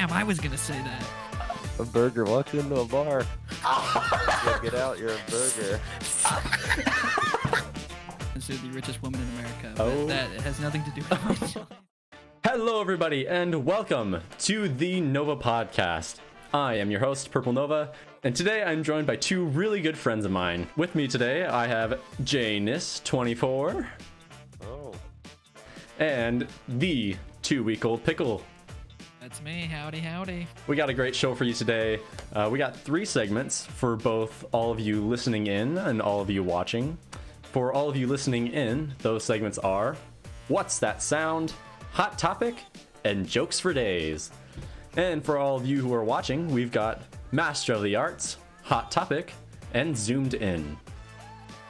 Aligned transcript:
"Damn, 0.00 0.12
I 0.14 0.24
was 0.24 0.40
gonna 0.40 0.56
say 0.56 0.80
that." 0.82 1.04
A 1.78 1.84
burger 1.84 2.24
walks 2.24 2.54
into 2.54 2.76
a 2.76 2.86
bar. 2.86 3.26
Yeah, 3.62 4.58
get 4.62 4.72
out, 4.74 4.98
you're 4.98 5.10
a 5.10 5.18
burger. 5.30 5.78
Considered 8.32 8.62
the 8.62 8.70
richest 8.72 9.02
woman 9.02 9.20
in 9.20 9.28
America. 9.38 9.74
Oh. 9.78 10.06
That 10.06 10.30
has 10.40 10.58
nothing 10.58 10.82
to 10.84 10.90
do 10.92 11.02
with 11.10 11.56
me. 11.56 11.62
Hello, 12.44 12.80
everybody, 12.80 13.28
and 13.28 13.66
welcome 13.66 14.22
to 14.38 14.68
the 14.70 15.02
Nova 15.02 15.36
Podcast. 15.36 16.16
I 16.54 16.76
am 16.76 16.90
your 16.90 17.00
host, 17.00 17.30
Purple 17.30 17.52
Nova, 17.52 17.92
and 18.22 18.34
today 18.34 18.62
I'm 18.62 18.82
joined 18.82 19.06
by 19.06 19.16
two 19.16 19.44
really 19.44 19.82
good 19.82 19.98
friends 19.98 20.24
of 20.24 20.30
mine. 20.32 20.66
With 20.78 20.94
me 20.94 21.08
today, 21.08 21.44
I 21.44 21.66
have 21.66 22.00
Janus24 22.22 23.86
Oh. 24.66 24.94
and 25.98 26.46
the 26.68 27.16
two 27.42 27.62
week 27.62 27.84
old 27.84 28.02
Pickle. 28.02 28.42
That's 29.30 29.42
me. 29.42 29.60
Howdy, 29.60 30.00
howdy. 30.00 30.48
We 30.66 30.74
got 30.74 30.90
a 30.90 30.92
great 30.92 31.14
show 31.14 31.36
for 31.36 31.44
you 31.44 31.54
today. 31.54 32.00
Uh, 32.32 32.48
we 32.50 32.58
got 32.58 32.76
three 32.76 33.04
segments 33.04 33.64
for 33.64 33.94
both 33.94 34.44
all 34.50 34.72
of 34.72 34.80
you 34.80 35.06
listening 35.06 35.46
in 35.46 35.78
and 35.78 36.02
all 36.02 36.20
of 36.20 36.30
you 36.30 36.42
watching. 36.42 36.98
For 37.52 37.72
all 37.72 37.88
of 37.88 37.94
you 37.94 38.08
listening 38.08 38.48
in, 38.48 38.92
those 39.02 39.22
segments 39.22 39.56
are 39.58 39.96
What's 40.48 40.80
That 40.80 41.00
Sound? 41.00 41.52
Hot 41.92 42.18
Topic, 42.18 42.56
and 43.04 43.24
Jokes 43.24 43.60
for 43.60 43.72
Days. 43.72 44.32
And 44.96 45.24
for 45.24 45.38
all 45.38 45.56
of 45.56 45.64
you 45.64 45.80
who 45.80 45.94
are 45.94 46.02
watching, 46.02 46.48
we've 46.48 46.72
got 46.72 47.02
Master 47.30 47.74
of 47.74 47.82
the 47.82 47.94
Arts, 47.94 48.36
Hot 48.64 48.90
Topic, 48.90 49.32
and 49.74 49.96
Zoomed 49.96 50.34
In. 50.34 50.76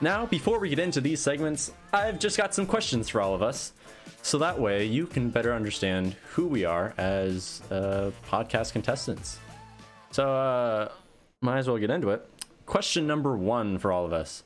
Now, 0.00 0.24
before 0.24 0.60
we 0.60 0.70
get 0.70 0.78
into 0.78 1.02
these 1.02 1.20
segments, 1.20 1.72
I've 1.92 2.18
just 2.18 2.38
got 2.38 2.54
some 2.54 2.64
questions 2.64 3.10
for 3.10 3.20
all 3.20 3.34
of 3.34 3.42
us, 3.42 3.74
so 4.22 4.38
that 4.38 4.58
way 4.58 4.84
you 4.84 5.06
can 5.06 5.30
better 5.30 5.52
understand 5.52 6.14
who 6.32 6.46
we 6.46 6.64
are 6.64 6.94
as 6.98 7.62
uh, 7.70 8.10
podcast 8.28 8.72
contestants. 8.72 9.38
So, 10.10 10.28
uh, 10.34 10.88
might 11.40 11.58
as 11.58 11.68
well 11.68 11.78
get 11.78 11.90
into 11.90 12.10
it. 12.10 12.26
Question 12.66 13.06
number 13.06 13.36
one 13.36 13.78
for 13.78 13.92
all 13.92 14.04
of 14.04 14.12
us: 14.12 14.42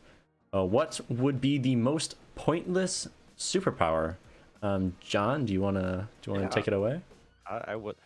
uh, 0.55 0.65
What 0.65 1.01
would 1.09 1.41
be 1.41 1.59
the 1.59 1.77
most 1.77 2.15
pointless 2.35 3.09
superpower? 3.39 4.17
Um, 4.63 4.95
John, 5.01 5.45
do 5.45 5.53
you 5.53 5.61
wanna 5.61 6.09
do 6.23 6.31
you 6.31 6.35
wanna 6.35 6.47
Yeah. 6.47 6.51
take 6.51 6.67
it 6.69 6.73
away? 6.73 7.01
I, 7.47 7.65
I 7.69 7.77
would 7.77 7.97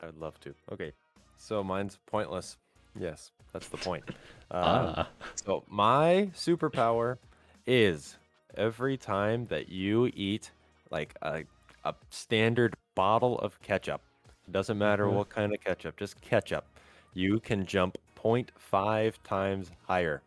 I 0.00 0.06
would 0.06 0.18
love 0.20 0.38
to. 0.40 0.54
Okay. 0.72 0.92
So 1.36 1.62
mine's 1.64 1.98
pointless. 2.06 2.56
Yes, 2.98 3.32
that's 3.52 3.68
the 3.68 3.76
point. 3.78 4.04
Um, 4.08 4.14
Ah, 4.96 5.08
So 5.34 5.64
my 5.68 6.30
superpower 6.34 7.18
is 7.66 8.16
every 8.56 8.96
time 8.96 9.46
that 9.46 9.68
you 9.68 10.10
eat 10.14 10.50
like 10.90 11.14
a, 11.22 11.44
a 11.84 11.94
standard 12.10 12.74
bottle 12.94 13.38
of 13.40 13.60
ketchup, 13.62 14.00
doesn't 14.50 14.78
matter 14.78 15.06
Mhm. 15.06 15.12
what 15.14 15.28
kind 15.28 15.52
of 15.54 15.60
ketchup, 15.60 15.96
just 15.96 16.20
ketchup, 16.20 16.64
you 17.14 17.40
can 17.40 17.64
jump 17.66 17.98
0.5 18.22 19.14
times 19.24 19.70
higher 19.86 20.22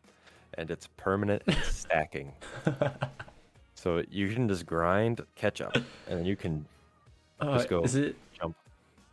and 0.55 0.69
it's 0.72 0.88
permanent 0.97 1.44
and 1.47 1.58
stacking. 1.63 2.33
So 3.75 4.02
you 4.09 4.28
can 4.33 4.47
just 4.50 4.66
grind 4.66 5.22
ketchup 5.35 5.75
and 5.75 6.19
then 6.19 6.25
you 6.25 6.35
can 6.35 6.66
Uh, 7.39 7.58
Just 7.58 7.69
go. 7.69 7.83
Is 7.83 7.94
it 7.95 8.16
jump. 8.33 8.55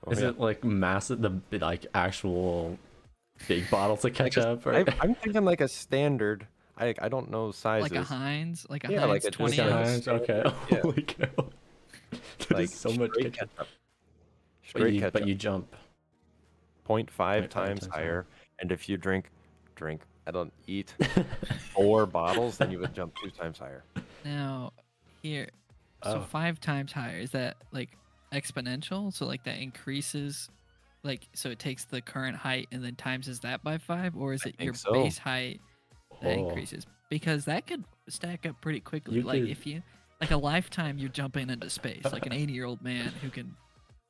Oh, 0.07 0.11
is 0.11 0.23
yeah. 0.23 0.29
it 0.29 0.41
like 0.41 0.65
massive? 0.65 1.21
The 1.21 1.39
like 1.59 1.85
actual 1.95 2.79
big 3.47 3.69
bottles 3.71 4.07
of 4.07 4.15
ketchup? 4.15 4.65
or... 4.67 4.75
I, 4.75 4.85
I'm 5.01 5.15
thinking 5.17 5.45
like 5.45 5.61
a 5.61 5.69
standard. 5.69 6.47
I 6.77 6.95
I 7.01 7.09
don't 7.09 7.31
know 7.31 7.51
sizes. 7.53 7.91
Like 7.93 8.01
a 8.01 8.05
Heinz, 8.05 8.67
like 8.69 8.85
a 8.89 8.93
Yeah, 8.93 9.01
Heinz 9.01 9.11
like 9.11 9.25
a- 9.25 9.31
20 9.31 9.57
like 9.59 9.71
ounce. 9.73 9.89
Heinz. 9.89 10.09
Okay. 10.09 10.43
Yeah. 10.71 10.81
Holy 10.83 11.03
cow! 11.03 11.27
That 12.39 12.51
like 12.51 12.65
is 12.65 12.75
so 12.75 12.91
much 12.91 13.11
straight 13.13 13.33
ketchup. 13.33 13.57
ketchup. 13.57 13.69
But 14.73 14.93
you, 14.93 15.01
ketchup. 15.01 15.13
but 15.13 15.29
you 15.29 15.35
jump. 15.35 15.75
0.5 16.89 17.07
0.5 17.09 17.09
times 17.17 17.51
times 17.51 17.87
higher. 17.87 18.03
higher. 18.03 18.27
And 18.61 18.71
if 18.73 18.89
you 18.89 18.97
drink, 18.97 19.31
drink. 19.75 20.03
I 20.27 20.31
don't 20.31 20.53
eat 20.67 20.95
four 21.75 22.07
bottles, 22.07 22.59
then 22.59 22.71
you 22.71 22.79
would 22.81 22.95
jump 22.95 23.15
two 23.23 23.31
times 23.31 23.59
higher. 23.59 23.85
Now, 24.25 24.73
here, 25.23 25.49
so 26.03 26.19
Oh. 26.19 26.21
five 26.23 26.61
times 26.61 26.93
higher. 26.93 27.19
Is 27.19 27.31
that 27.33 27.57
like 27.73 27.91
exponential? 28.33 29.13
So 29.13 29.27
like 29.27 29.45
that 29.45 29.59
increases, 29.59 30.49
like 31.03 31.27
so 31.35 31.51
it 31.51 31.59
takes 31.59 31.85
the 31.85 32.01
current 32.01 32.37
height 32.37 32.69
and 32.73 32.83
then 32.85 32.95
times 32.97 33.29
is 33.29 33.41
that 33.41 33.63
by 33.63 33.79
five, 33.79 34.17
or 34.17 34.33
is 34.35 34.43
I 34.47 34.51
it 34.51 34.61
your 34.65 34.75
so. 34.75 34.93
base 34.93 35.19
height 35.19 35.61
that 35.61 35.61
Oh. 36.27 36.49
increases? 36.49 36.87
Because 37.11 37.45
that 37.47 37.67
could 37.67 37.85
stack 38.09 38.47
up 38.47 38.61
pretty 38.61 38.81
quickly. 38.81 39.17
You 39.17 39.23
like 39.23 39.41
could- 39.43 39.51
if 39.51 39.67
you 39.67 39.83
like 40.21 40.31
a 40.31 40.37
lifetime, 40.37 40.99
you're 40.99 41.09
jumping 41.11 41.51
into 41.51 41.69
space, 41.71 42.05
like 42.05 42.27
an 42.27 42.33
80 42.43 42.53
year 42.53 42.65
old 42.65 42.83
man 42.83 43.13
who 43.23 43.31
can. 43.31 43.55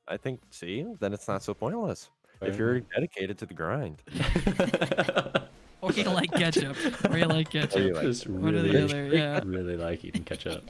I 0.08 0.16
think. 0.16 0.40
See, 0.50 0.84
then 1.00 1.12
it's 1.12 1.26
not 1.28 1.42
so 1.42 1.54
pointless 1.54 2.10
if 2.42 2.58
you're 2.58 2.80
dedicated 2.80 3.38
to 3.38 3.46
the 3.46 3.54
grind. 3.54 4.02
Or 5.80 5.92
you 5.92 6.04
like 6.04 6.32
ketchup. 6.32 6.78
Or 7.10 7.18
you 7.18 7.26
like 7.26 7.48
Or 7.48 7.60
ketchup. 7.60 7.76
you 7.82 7.92
like- 7.92 8.04
Just 8.04 8.26
One 8.26 8.54
or 8.54 8.62
the 8.62 8.70
really, 8.70 8.84
other, 8.84 9.06
yeah. 9.08 9.40
really 9.44 9.76
like 9.76 10.02
eating 10.02 10.24
ketchup. 10.24 10.64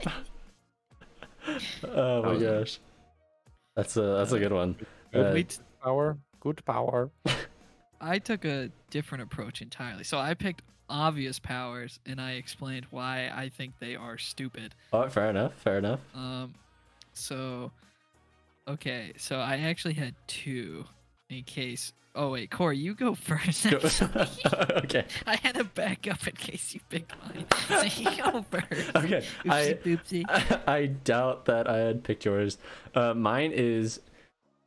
oh 1.85 2.21
my 2.23 2.29
was- 2.33 2.43
gosh, 2.43 2.79
that's 3.77 3.95
a 3.97 4.01
that's 4.01 4.31
a 4.33 4.39
good 4.39 4.51
one. 4.51 4.75
Good 5.13 5.25
Uh, 5.27 5.33
Wait, 5.33 5.59
power. 5.81 6.17
Good 6.41 6.63
power. 6.65 7.09
I 8.01 8.19
took 8.19 8.43
a 8.45 8.69
different 8.89 9.23
approach 9.23 9.61
entirely. 9.61 10.03
So 10.03 10.17
I 10.17 10.33
picked 10.33 10.63
obvious 10.89 11.39
powers 11.39 11.99
and 12.05 12.19
I 12.21 12.33
explained 12.33 12.85
why 12.91 13.29
I 13.33 13.49
think 13.49 13.73
they 13.79 13.95
are 13.95 14.17
stupid. 14.17 14.75
oh, 14.93 15.09
fair 15.09 15.29
enough. 15.29 15.53
Fair 15.55 15.77
enough. 15.79 15.99
Um 16.13 16.53
so 17.13 17.71
okay, 18.67 19.13
so 19.17 19.37
I 19.37 19.57
actually 19.59 19.93
had 19.95 20.15
two 20.27 20.85
in 21.29 21.43
case 21.43 21.93
Oh 22.17 22.29
wait, 22.29 22.49
Corey, 22.49 22.77
you 22.77 22.93
go 22.95 23.13
first. 23.29 23.65
Okay. 24.85 25.05
I 25.27 25.35
had 25.37 25.57
a 25.57 25.63
backup 25.63 26.25
in 26.27 26.35
case 26.35 26.73
you 26.73 26.79
picked 26.89 27.13
mine. 27.23 27.45
So 27.67 27.81
you 27.83 28.21
go 28.23 28.41
first. 28.49 28.95
Okay. 28.95 29.25
Oopsie 29.43 29.49
I 29.49 29.73
boopsie. 29.73 30.67
I 30.67 30.85
doubt 30.87 31.45
that 31.45 31.67
I 31.69 31.77
had 31.77 32.03
picked 32.03 32.23
yours. 32.25 32.57
Uh, 32.93 33.13
mine 33.13 33.51
is 33.53 33.99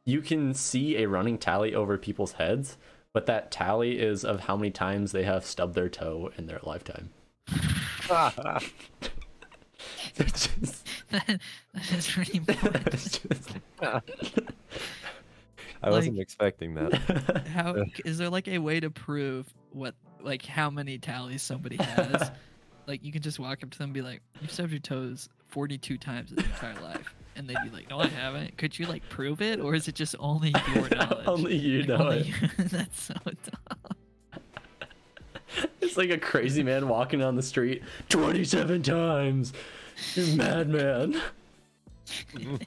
you 0.05 0.21
can 0.21 0.53
see 0.55 0.97
a 0.97 1.07
running 1.07 1.39
tally 1.39 1.75
over 1.75 1.97
people's 1.99 2.33
heads, 2.33 2.77
but 3.13 3.27
that 3.27 3.51
tally 3.51 3.99
is 3.99 4.25
of 4.25 4.41
how 4.41 4.57
many 4.57 4.71
times 4.71 5.13
they 5.13 5.23
have 5.25 5.45
stubbed 5.45 5.75
their 5.75 5.89
toe 5.89 6.31
in 6.37 6.47
their 6.47 6.61
lifetime. 6.63 7.11
It's 10.17 10.49
just- 10.57 10.87
that 11.11 11.41
is 11.93 12.11
pretty 12.11 12.39
important. 12.39 12.91
just- 12.93 13.57
I 15.83 15.91
wasn't 15.91 16.17
Like- 16.17 16.23
expecting 16.23 16.75
that. 16.75 17.47
How 17.55 17.85
is 18.05 18.19
there 18.19 18.29
like 18.31 18.49
a 18.49 18.59
way 18.59 18.81
to 18.81 18.91
prove 18.91 19.47
what 19.71 19.95
like 20.21 20.45
how 20.45 20.71
many 20.71 20.99
tallies 20.99 21.43
somebody 21.43 21.77
has? 21.77 22.31
like 22.89 23.05
you 23.05 23.13
can 23.13 23.23
just 23.23 23.39
walk 23.39 23.63
up 23.63 23.71
to 23.71 23.79
them 23.79 23.85
and 23.87 23.95
be 23.95 24.03
like, 24.03 24.23
You've 24.41 24.51
stubbed 24.51 24.73
your 24.73 24.81
toes 24.81 25.29
forty 25.47 25.79
two 25.79 25.97
times 25.99 26.33
in 26.33 26.39
your 26.39 26.47
entire 26.49 26.81
life 26.81 27.15
and 27.39 27.49
they'd 27.49 27.57
be 27.65 27.71
like, 27.71 27.89
No 27.89 28.01
I 28.01 28.09
haven't. 28.09 28.59
Could 28.59 28.79
you 28.79 28.85
like 28.87 29.09
prove 29.09 29.41
it? 29.41 29.61
Or 29.61 29.75
is 29.75 29.89
it 29.89 29.95
just 29.95 30.15
only 30.19 30.53
your 30.75 30.89
knowledge? 30.95 31.27
Only 31.27 31.57
you 31.57 31.79
Like, 31.81 31.89
know 31.89 31.97
only 31.97 32.19
it. 32.19 32.27
you- 32.27 32.49
That's 32.65 33.01
so 33.03 33.15
dumb. 33.25 33.87
It's 35.81 35.97
like 35.97 36.11
a 36.11 36.19
crazy 36.19 36.63
man 36.63 36.89
walking 36.89 37.21
down 37.21 37.35
the 37.37 37.43
street 37.43 37.83
27 38.11 38.83
times. 38.83 39.53
You 40.15 40.37
madman. 40.37 41.21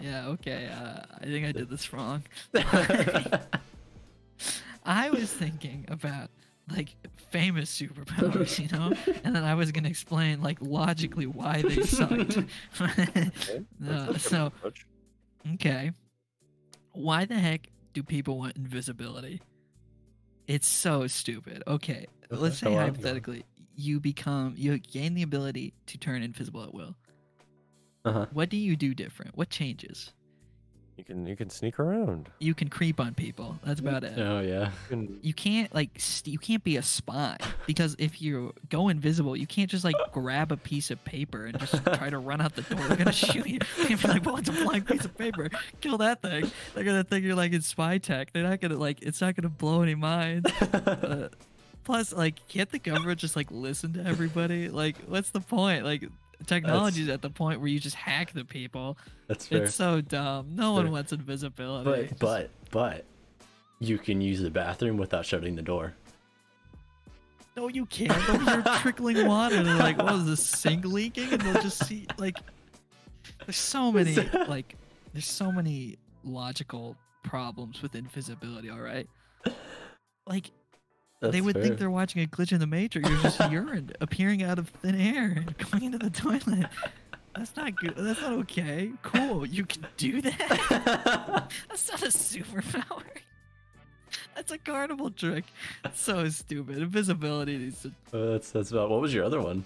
yeah, 0.00 0.26
okay. 0.28 0.68
Uh, 0.72 1.00
I 1.20 1.24
think 1.24 1.46
I 1.46 1.52
did 1.52 1.68
this 1.68 1.92
wrong. 1.92 2.22
I 4.84 5.10
was 5.10 5.30
thinking 5.32 5.84
about 5.88 6.30
like 6.70 6.96
famous 7.30 7.76
superpowers, 7.76 8.58
you 8.58 8.68
know, 8.76 8.94
and 9.24 9.34
then 9.34 9.44
I 9.44 9.54
was 9.54 9.72
gonna 9.72 9.88
explain 9.88 10.42
like 10.42 10.58
logically 10.60 11.26
why 11.26 11.62
they 11.62 11.82
sucked. 11.82 12.38
Okay, 12.80 13.62
No, 13.80 14.06
that's 14.12 14.26
a 14.26 14.28
so 14.28 14.52
okay, 15.54 15.92
why 16.92 17.24
the 17.24 17.38
heck 17.38 17.68
do 17.92 18.02
people 18.02 18.38
want 18.38 18.56
invisibility? 18.56 19.40
It's 20.46 20.66
so 20.66 21.06
stupid. 21.06 21.62
Okay, 21.66 22.06
let's 22.30 22.58
say 22.58 22.66
Go 22.66 22.76
on, 22.76 22.88
hypothetically 22.90 23.44
you 23.78 24.00
become 24.00 24.54
you 24.56 24.76
gain 24.78 25.14
the 25.14 25.22
ability 25.22 25.72
to 25.86 25.96
turn 25.98 26.22
invisible 26.22 26.64
at 26.64 26.74
will. 26.74 26.96
Uh-huh. 28.04 28.26
What 28.32 28.48
do 28.48 28.56
you 28.56 28.76
do 28.76 28.92
different? 28.92 29.36
What 29.36 29.50
changes? 29.50 30.12
You 30.98 31.04
can 31.04 31.26
you 31.26 31.36
can 31.36 31.48
sneak 31.48 31.78
around. 31.78 32.28
You 32.40 32.54
can 32.54 32.68
creep 32.68 32.98
on 32.98 33.14
people. 33.14 33.56
That's 33.64 33.78
about 33.78 34.02
it. 34.02 34.18
Oh, 34.18 34.40
yeah. 34.40 34.64
You 34.64 34.88
can 34.88 35.18
You 35.22 35.32
can't 35.32 35.72
like 35.72 35.90
st- 35.96 36.32
you 36.32 36.40
can't 36.40 36.64
be 36.64 36.76
a 36.76 36.82
spy 36.82 37.36
because 37.68 37.94
if 38.00 38.20
you 38.20 38.52
go 38.68 38.88
invisible, 38.88 39.36
you 39.36 39.46
can't 39.46 39.70
just 39.70 39.84
like 39.84 39.94
grab 40.10 40.50
a 40.50 40.56
piece 40.56 40.90
of 40.90 41.02
paper 41.04 41.46
and 41.46 41.56
just 41.60 41.84
try 41.94 42.10
to 42.10 42.18
run 42.18 42.40
out 42.40 42.56
the 42.56 42.62
door. 42.62 42.80
They're 42.88 42.96
gonna 42.96 43.12
shoot 43.12 43.46
you. 43.46 43.60
You're 43.78 43.84
gonna 43.90 43.96
be 44.02 44.08
like, 44.08 44.26
"Well, 44.26 44.36
it's 44.38 44.48
a 44.48 44.52
blank 44.52 44.88
piece 44.88 45.04
of 45.04 45.16
paper. 45.16 45.48
Kill 45.80 45.98
that 45.98 46.20
thing." 46.20 46.50
They're 46.74 46.82
gonna 46.84 47.04
think 47.04 47.24
you're 47.24 47.36
like 47.36 47.52
in 47.52 47.62
spy 47.62 47.98
tech. 47.98 48.32
They're 48.32 48.42
not 48.42 48.60
gonna 48.60 48.76
like. 48.76 49.00
It's 49.00 49.20
not 49.20 49.36
gonna 49.36 49.48
blow 49.50 49.82
any 49.82 49.94
minds. 49.94 50.50
Uh, 50.88 51.28
plus, 51.84 52.12
like, 52.12 52.46
can't 52.48 52.70
the 52.70 52.78
government 52.78 53.18
just 53.18 53.34
like 53.36 53.50
listen 53.50 53.92
to 53.94 54.04
everybody? 54.04 54.68
Like, 54.68 54.96
what's 55.06 55.30
the 55.30 55.40
point? 55.40 55.84
Like, 55.84 56.04
technology's 56.46 57.08
at 57.08 57.22
the 57.22 57.30
point 57.30 57.60
where 57.60 57.68
you 57.68 57.78
just 57.80 57.96
hack 57.96 58.32
the 58.32 58.44
people. 58.44 58.96
That's 59.26 59.46
fair. 59.46 59.64
It's 59.64 59.74
so 59.74 60.00
dumb. 60.00 60.54
No 60.54 60.72
one 60.72 60.90
wants 60.90 61.12
invisibility. 61.12 61.84
but 61.84 62.08
Just- 62.08 62.18
but 62.20 62.50
but 62.70 63.04
you 63.80 63.98
can 63.98 64.20
use 64.20 64.40
the 64.40 64.50
bathroom 64.50 64.96
without 64.96 65.24
shutting 65.26 65.54
the 65.56 65.62
door. 65.62 65.94
no, 67.56 67.68
you 67.68 67.86
can't. 67.86 68.12
They'll 68.26 68.38
hear 68.38 68.62
trickling 68.80 69.26
water. 69.26 69.62
They're 69.62 69.74
like, 69.76 69.98
"What 69.98 70.14
is 70.14 70.26
this 70.26 70.46
sink 70.46 70.84
leaking?" 70.84 71.32
And 71.32 71.40
they'll 71.42 71.62
just 71.62 71.84
see 71.86 72.06
like, 72.18 72.38
there's 73.46 73.56
so 73.56 73.90
many 73.92 74.14
like, 74.46 74.76
there's 75.12 75.26
so 75.26 75.50
many 75.52 75.96
logical 76.24 76.96
problems 77.24 77.82
with 77.82 77.94
invisibility. 77.94 78.70
All 78.70 78.78
right, 78.80 79.08
like 80.26 80.50
they 81.20 81.40
would 81.40 81.54
fair. 81.54 81.62
think 81.62 81.78
they're 81.78 81.90
watching 81.90 82.22
a 82.22 82.26
glitch 82.26 82.52
in 82.52 82.60
the 82.60 82.66
matrix. 82.66 83.08
There's 83.08 83.22
just 83.22 83.40
urine 83.50 83.90
appearing 84.00 84.42
out 84.42 84.58
of 84.58 84.68
thin 84.68 84.94
air 84.94 85.34
and 85.36 85.56
going 85.70 85.84
into 85.84 85.98
the 85.98 86.10
toilet. 86.10 86.66
That's 87.34 87.54
not 87.56 87.76
good. 87.76 87.94
That's 87.96 88.20
not 88.20 88.32
okay. 88.32 88.90
Cool. 89.02 89.46
You 89.46 89.64
can 89.64 89.86
do 89.96 90.20
that. 90.22 91.48
That's 91.68 91.90
not 91.90 92.02
a 92.02 92.06
superpower. 92.06 93.02
That's 94.34 94.50
a 94.52 94.58
carnival 94.58 95.10
trick. 95.10 95.44
So 95.94 96.28
stupid. 96.28 96.78
Invisibility 96.78 97.58
needs 97.58 97.82
to. 97.82 97.88
Uh, 98.16 98.32
that's 98.32 98.50
that's 98.50 98.70
about. 98.70 98.88
What 98.88 99.00
was 99.00 99.12
your 99.12 99.24
other 99.24 99.40
one? 99.40 99.64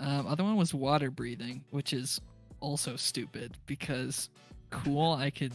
Um, 0.00 0.26
other 0.26 0.44
one 0.44 0.56
was 0.56 0.72
water 0.72 1.10
breathing, 1.10 1.64
which 1.70 1.92
is 1.92 2.20
also 2.60 2.96
stupid 2.96 3.56
because 3.66 4.30
cool. 4.70 5.12
I 5.12 5.30
could 5.30 5.52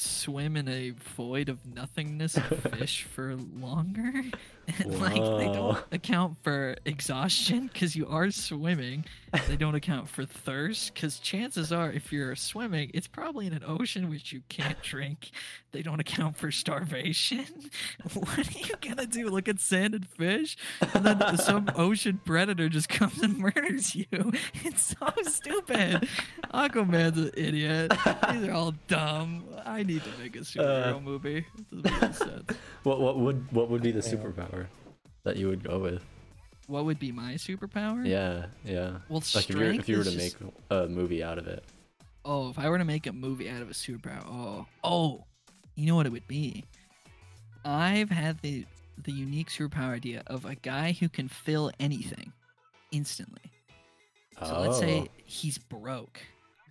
swim 0.00 0.56
in 0.56 0.68
a 0.68 0.90
void 0.90 1.48
of 1.48 1.66
nothingness 1.66 2.36
and 2.36 2.46
fish 2.78 3.04
for 3.04 3.36
longer. 3.36 4.24
And 4.78 5.00
like 5.00 5.14
they 5.14 5.46
don't 5.52 5.78
account 5.92 6.36
for 6.42 6.76
exhaustion 6.84 7.68
because 7.72 7.96
you 7.96 8.06
are 8.06 8.30
swimming. 8.30 9.04
They 9.48 9.56
don't 9.56 9.74
account 9.76 10.08
for 10.08 10.24
thirst 10.24 10.92
because 10.94 11.18
chances 11.20 11.72
are, 11.72 11.90
if 11.90 12.12
you're 12.12 12.34
swimming, 12.34 12.90
it's 12.94 13.06
probably 13.06 13.46
in 13.46 13.52
an 13.52 13.62
ocean 13.66 14.10
which 14.10 14.32
you 14.32 14.42
can't 14.48 14.80
drink. 14.82 15.30
They 15.72 15.82
don't 15.82 16.00
account 16.00 16.36
for 16.36 16.50
starvation. 16.50 17.46
what 18.14 18.38
are 18.38 18.58
you 18.58 18.74
gonna 18.80 19.06
do? 19.06 19.28
Look 19.28 19.48
at 19.48 19.60
sand 19.60 19.94
and 19.94 20.06
fish, 20.06 20.56
and 20.94 21.06
then 21.06 21.38
some 21.38 21.70
ocean 21.76 22.20
predator 22.24 22.68
just 22.68 22.88
comes 22.88 23.22
and 23.22 23.38
murders 23.38 23.94
you. 23.94 24.06
It's 24.64 24.94
so 24.98 25.12
stupid. 25.24 26.08
Aquaman's 26.52 27.18
an 27.18 27.30
idiot. 27.34 27.92
These 28.30 28.44
are 28.48 28.52
all 28.52 28.74
dumb. 28.88 29.44
I 29.64 29.82
need 29.84 30.02
to 30.04 30.10
make 30.20 30.36
a 30.36 30.40
superhero 30.40 30.96
Uh, 30.96 31.00
movie. 31.00 31.46
It 31.72 31.82
doesn't 31.82 32.00
make 32.02 32.14
sense. 32.14 32.50
What 32.82 33.00
what 33.00 33.18
would 33.18 33.50
what 33.52 33.70
would 33.70 33.82
be 33.82 33.92
the 33.92 34.00
superpower 34.00 34.59
that 35.24 35.36
you 35.36 35.48
would 35.48 35.62
go 35.62 35.78
with? 35.78 36.02
What 36.66 36.84
would 36.84 36.98
be 36.98 37.10
my 37.12 37.34
superpower? 37.34 38.06
Yeah, 38.06 38.46
yeah. 38.64 38.98
Well, 39.08 39.22
Like 39.34 39.48
if 39.48 39.50
you 39.50 39.56
were, 39.58 39.64
if 39.72 39.88
you 39.88 39.98
were 39.98 40.04
to 40.04 40.16
make 40.16 40.38
just- 40.38 40.52
a 40.70 40.86
movie 40.88 41.22
out 41.22 41.38
of 41.38 41.46
it. 41.48 41.64
Oh, 42.24 42.50
if 42.50 42.58
I 42.58 42.68
were 42.68 42.78
to 42.78 42.84
make 42.84 43.06
a 43.06 43.12
movie 43.12 43.48
out 43.48 43.62
of 43.62 43.70
a 43.70 43.72
superpower, 43.74 44.24
oh, 44.26 44.66
oh, 44.84 45.24
you 45.74 45.86
know 45.86 45.96
what 45.96 46.06
it 46.06 46.12
would 46.12 46.28
be? 46.28 46.64
I've 47.64 48.10
had 48.10 48.40
the 48.40 48.66
the 49.02 49.12
unique 49.12 49.48
superpower 49.48 49.94
idea 49.94 50.22
of 50.26 50.44
a 50.44 50.54
guy 50.54 50.92
who 50.92 51.08
can 51.08 51.26
fill 51.28 51.70
anything 51.80 52.32
instantly. 52.92 53.50
So 54.46 54.60
let's 54.60 54.78
say 54.78 55.00
Oh. 55.00 55.08
he's 55.24 55.56
broke. 55.58 56.20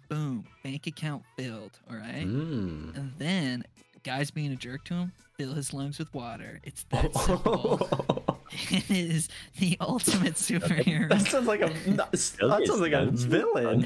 Boom, 0.09 0.45
bank 0.63 0.85
account 0.87 1.23
filled, 1.35 1.79
all 1.89 1.95
right? 1.97 2.25
Mm. 2.27 2.95
And 2.95 3.13
then 3.17 3.63
guys 4.03 4.29
being 4.31 4.51
a 4.51 4.55
jerk 4.55 4.83
to 4.85 4.93
him, 4.95 5.11
fill 5.37 5.53
his 5.53 5.73
lungs 5.73 5.97
with 5.99 6.13
water. 6.13 6.59
It's 6.63 6.83
that 6.91 7.13
simple. 7.15 8.25
it 8.71 8.89
is 8.89 9.29
the 9.59 9.77
ultimate 9.79 10.33
superhero. 10.35 11.09
that 11.09 11.27
sounds 11.27 11.47
like 11.47 11.61
a 11.61 11.67
that 11.91 12.17
sounds 12.17 12.79
like 12.81 12.93
a 12.93 13.05
villain. 13.05 13.85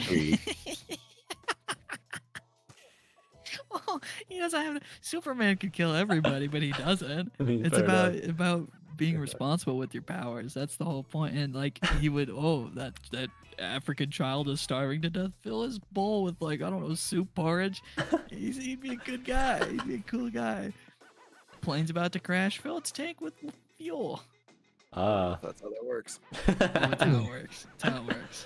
Well, 3.70 3.82
oh, 3.88 4.00
he 4.28 4.40
doesn't 4.40 4.60
have. 4.62 4.82
Superman 5.02 5.58
could 5.58 5.74
kill 5.74 5.96
everybody, 5.96 6.48
but 6.48 6.62
he 6.62 6.72
doesn't. 6.72 7.32
I 7.40 7.44
mean, 7.44 7.66
It's 7.66 7.78
about 7.78 8.14
enough. 8.14 8.30
about 8.30 8.70
being 8.96 9.18
responsible 9.20 9.78
with 9.78 9.94
your 9.94 10.04
powers. 10.04 10.54
That's 10.54 10.76
the 10.76 10.86
whole 10.86 11.04
point. 11.04 11.36
And 11.36 11.56
like 11.56 11.84
he 12.00 12.10
would, 12.10 12.30
oh, 12.30 12.70
that 12.76 12.94
that 13.12 13.30
African 13.58 14.12
child 14.12 14.48
is 14.50 14.62
starving 14.62 15.02
to 15.02 15.10
death. 15.10 15.32
Fill 15.42 15.64
his 15.64 15.80
bowl 15.80 16.24
with 16.24 16.40
like 16.40 16.62
I 16.62 16.70
don't 16.70 16.88
know 16.88 16.94
soup 16.96 17.34
porridge. 17.34 17.82
He's, 18.30 18.58
he'd 18.64 18.82
be 18.82 18.92
a 18.92 18.96
good 18.96 19.26
guy. 19.26 19.68
He'd 19.68 19.88
be 19.88 19.96
a 19.96 20.04
cool 20.06 20.30
guy. 20.30 20.72
Plane's 21.62 21.90
about 21.90 22.12
to 22.12 22.20
crash. 22.20 22.60
Fill 22.60 22.78
its 22.78 22.92
tank 22.92 23.22
with 23.22 23.34
fuel. 23.78 24.22
Ah, 24.96 25.38
That's 25.42 25.62
how 25.62 25.70
that 25.70 25.86
works. 25.86 26.20
That's 26.46 27.04
how 27.04 27.20
it 27.24 27.28
works. 27.30 27.66
That's 27.80 27.84
how 27.96 28.02
it 28.02 28.08
works. 28.08 28.46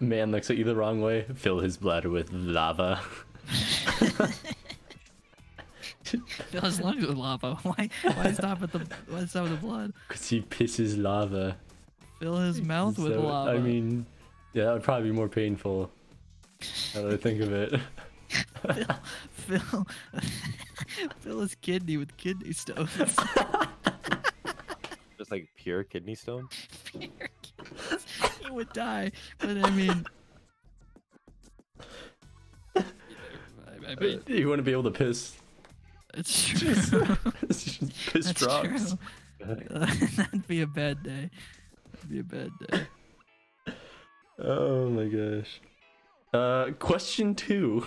man 0.00 0.30
looks 0.30 0.50
at 0.50 0.56
you 0.56 0.64
the 0.64 0.76
wrong 0.76 1.00
way. 1.00 1.24
Fill 1.34 1.60
his 1.60 1.76
bladder 1.76 2.10
with 2.10 2.30
lava. 2.32 3.00
Fill 6.04 6.60
his 6.62 6.80
lungs 6.80 7.06
with 7.06 7.16
lava. 7.16 7.54
Why? 7.62 7.88
Why 8.02 8.32
stop 8.32 8.62
at 8.62 8.72
the? 8.72 8.86
Why 9.08 9.24
stop 9.24 9.44
at 9.46 9.50
the 9.50 9.56
blood? 9.56 9.92
Cause 10.08 10.28
he 10.28 10.42
pisses 10.42 11.00
lava. 11.02 11.56
Fill 12.20 12.36
his 12.38 12.60
mouth 12.60 12.98
with 12.98 13.14
So, 13.14 13.22
lava. 13.22 13.52
I 13.52 13.58
mean, 13.58 14.04
yeah, 14.52 14.64
that 14.66 14.72
would 14.74 14.82
probably 14.82 15.10
be 15.10 15.16
more 15.16 15.28
painful. 15.28 15.90
Now 16.94 17.02
that 17.02 17.14
I 17.14 17.16
think 17.16 17.40
of 17.40 17.52
it. 17.52 17.80
fill, 18.74 18.96
fill 19.32 19.86
fill 21.20 21.40
his 21.40 21.54
kidney 21.56 21.96
with 21.96 22.16
kidney 22.16 22.52
stones. 22.52 23.16
Just 25.22 25.30
like 25.30 25.48
pure 25.54 25.84
kidney 25.84 26.16
stone. 26.16 26.48
he 26.98 27.08
would 28.50 28.72
die. 28.72 29.12
But 29.38 29.56
I 29.56 29.70
mean, 29.70 30.04
I, 32.76 32.82
I 33.86 33.94
mean, 34.00 34.20
you 34.26 34.48
wouldn't 34.48 34.66
be 34.66 34.72
able 34.72 34.82
to 34.82 34.90
piss. 34.90 35.36
it's 36.14 36.44
true. 36.48 36.74
piss 37.46 37.78
That's 38.12 38.32
drops. 38.32 38.96
true. 39.40 39.56
That'd 39.70 40.48
be 40.48 40.62
a 40.62 40.66
bad 40.66 41.04
day. 41.04 41.30
That'd 41.92 42.10
be 42.10 42.18
a 42.18 42.24
bad 42.24 42.50
day. 42.68 43.74
Oh 44.40 44.88
my 44.88 45.04
gosh. 45.04 45.60
Uh, 46.34 46.72
question 46.80 47.36
two. 47.36 47.86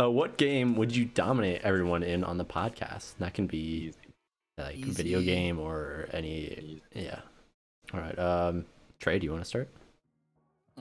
Uh, 0.00 0.10
what 0.10 0.38
game 0.38 0.76
would 0.76 0.96
you 0.96 1.04
dominate 1.04 1.60
everyone 1.60 2.02
in 2.02 2.24
on 2.24 2.38
the 2.38 2.44
podcast? 2.46 3.16
That 3.18 3.34
can 3.34 3.46
be 3.46 3.92
like 4.58 4.76
a 4.76 4.90
video 4.90 5.20
game 5.22 5.58
or 5.58 6.08
any. 6.12 6.82
Yeah. 6.94 7.20
All 7.94 8.00
right. 8.00 8.18
Um, 8.18 8.66
Trey, 9.00 9.18
do 9.18 9.24
you 9.24 9.30
want 9.32 9.44
to 9.44 9.48
start? 9.48 9.68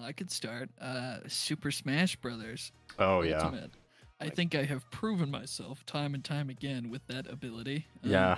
I 0.02 0.12
could 0.12 0.32
start. 0.32 0.70
Uh, 0.80 1.18
Super 1.28 1.72
Smash 1.72 2.16
Brothers. 2.18 2.72
Oh 3.00 3.24
Ultimate. 3.24 3.72
I 4.20 4.30
think 4.30 4.56
I 4.56 4.64
have 4.64 4.90
proven 4.90 5.30
myself 5.30 5.86
time 5.86 6.16
and 6.16 6.24
time 6.24 6.50
again 6.50 6.90
with 6.90 7.06
that 7.08 7.28
ability. 7.30 7.86
Um, 8.04 8.12
Yeah. 8.12 8.38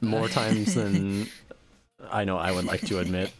More 0.00 0.28
times 0.28 0.74
than 0.74 1.26
I 2.10 2.24
know 2.24 2.36
I 2.38 2.52
would 2.52 2.64
like 2.64 2.82
to 2.82 3.00
admit. 3.00 3.32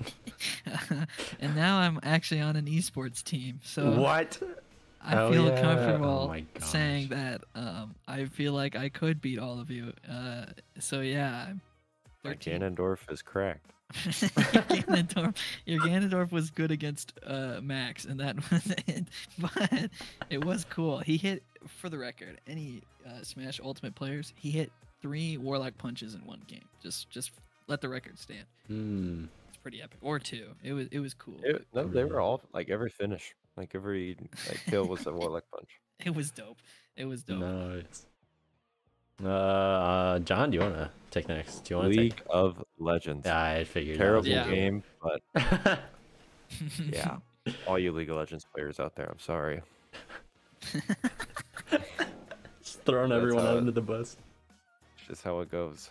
and 1.40 1.54
now 1.54 1.78
I'm 1.78 2.00
actually 2.02 2.40
on 2.40 2.57
an 2.57 2.66
esports 2.66 3.23
team. 3.23 3.61
So 3.62 3.92
what? 3.92 4.40
I 5.00 5.17
Oh, 5.17 5.33
feel 5.33 5.47
yeah. 5.49 5.61
comfortable 5.61 6.35
Oh 6.35 6.61
saying 6.61 7.09
that. 7.09 7.43
Um, 7.55 7.95
I 8.07 8.25
feel 8.26 8.52
like 8.52 8.76
I 8.76 8.88
could 8.88 9.21
beat 9.21 9.38
all 9.38 9.61
of 9.61 9.71
you. 9.71 9.93
Uh, 10.11 10.47
so 10.81 11.00
yeah, 11.00 11.47
I'm 11.49 11.61
My 12.25 12.31
13. 12.33 12.61
Ganondorf 12.61 13.11
is 13.11 13.23
cracked. 13.23 13.71
your, 14.05 14.12
Ganondorf, 14.83 15.37
your 15.64 15.81
Ganondorf 15.81 16.31
was 16.31 16.50
good 16.50 16.71
against 16.71 17.19
uh, 17.26 17.61
Max, 17.62 18.05
and 18.05 18.21
that 18.21 18.37
was 18.50 18.75
it. 18.87 19.07
But 19.38 19.90
it 20.28 20.45
was 20.45 20.64
cool. 20.69 20.99
He 20.99 21.17
hit, 21.17 21.43
for 21.67 21.88
the 21.88 21.97
record, 21.97 22.38
any 22.47 22.83
uh, 23.07 23.23
Smash 23.23 23.61
Ultimate 23.64 23.95
players, 23.95 24.35
he 24.37 24.50
hit 24.50 24.71
three 25.00 25.38
Warlock 25.38 25.78
punches 25.78 26.14
in 26.14 26.21
one 26.26 26.43
game. 26.47 26.67
Just, 26.83 27.09
just 27.09 27.31
let 27.67 27.81
the 27.81 27.88
record 27.88 28.19
stand. 28.19 28.45
Hmm. 28.67 29.25
It's 29.49 29.57
pretty 29.57 29.81
epic. 29.81 29.99
Or 30.02 30.19
two. 30.19 30.49
It 30.62 30.75
was, 30.75 30.88
it 30.88 30.99
was 30.99 31.14
cool. 31.14 31.40
It, 31.43 31.67
no, 31.73 31.85
they 31.87 32.05
were 32.05 32.21
all 32.21 32.43
like 32.52 32.69
every 32.69 32.90
finish, 32.90 33.35
like 33.59 33.75
every 33.75 34.17
like 34.49 34.61
kill 34.67 34.87
was 34.87 35.07
a 35.07 35.12
warlock 35.12 35.45
punch. 35.53 35.71
It 36.05 36.15
was 36.15 36.31
dope. 36.31 36.59
It 36.97 37.07
was 37.07 37.25
dope. 37.25 37.41
Nice. 37.41 38.07
Uh, 39.23 39.29
uh, 39.29 40.19
John, 40.21 40.50
do 40.53 40.57
you 40.57 40.61
want 40.62 40.75
to 40.77 40.88
take 41.11 41.29
next? 41.29 41.65
Do 41.65 41.75
you 41.75 41.79
want 41.81 41.93
to 41.93 41.99
League 42.00 42.17
take? 42.17 42.25
of 42.31 42.65
Legends. 42.79 43.27
Yeah, 43.27 43.43
I 43.43 43.65
figured. 43.65 43.99
Terrible 43.99 44.29
Yeah. 44.29 44.49
game, 44.49 44.85
but 45.03 45.21
yeah, 46.93 47.17
all 47.67 47.81
you 47.81 47.91
League 47.91 48.11
of 48.11 48.17
Legends 48.17 48.47
players 48.55 48.79
out 48.79 48.95
there, 48.95 49.07
I'm 49.11 49.19
sorry. 49.19 49.61
Just 52.62 52.83
throwing 52.85 53.11
That's 53.11 53.19
everyone 53.23 53.45
out 53.47 53.55
it- 53.55 53.59
under 53.59 53.73
the 53.73 53.81
bus. 53.81 54.17
Just 55.09 55.23
how 55.25 55.41
it 55.41 55.50
goes. 55.50 55.91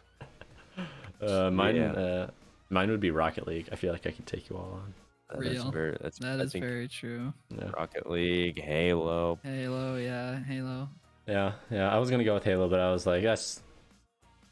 Uh, 1.21 1.49
mine, 1.51 1.75
Yeah. 1.75 1.91
uh, 1.91 2.27
mine 2.69 2.89
would 2.91 2.99
be 2.99 3.11
Rocket 3.11 3.47
League. 3.47 3.67
I 3.71 3.75
feel 3.75 3.91
like 3.91 4.05
I 4.05 4.11
could 4.11 4.25
take 4.27 4.49
you 4.49 4.55
all 4.55 4.79
on. 4.83 4.93
That 5.29 5.43
is 5.45 5.61
Real. 5.63 5.71
very. 5.71 5.97
That's 6.01 6.19
That 6.19 6.39
I 6.39 6.43
is 6.43 6.51
think 6.53 6.63
very 6.63 6.87
true. 6.87 7.33
Yeah, 7.49 7.69
Rocket 7.75 8.09
League, 8.09 8.61
Halo. 8.61 9.39
Halo, 9.43 9.97
yeah, 9.97 10.41
Halo. 10.43 10.87
yeah, 11.27 11.53
yeah. 11.69 11.93
I 11.93 11.97
was 11.97 12.09
gonna 12.09 12.23
go 12.23 12.35
with 12.35 12.45
Halo, 12.45 12.69
but 12.69 12.79
I 12.79 12.91
was 12.91 13.05
like, 13.05 13.23
that's. 13.23 13.61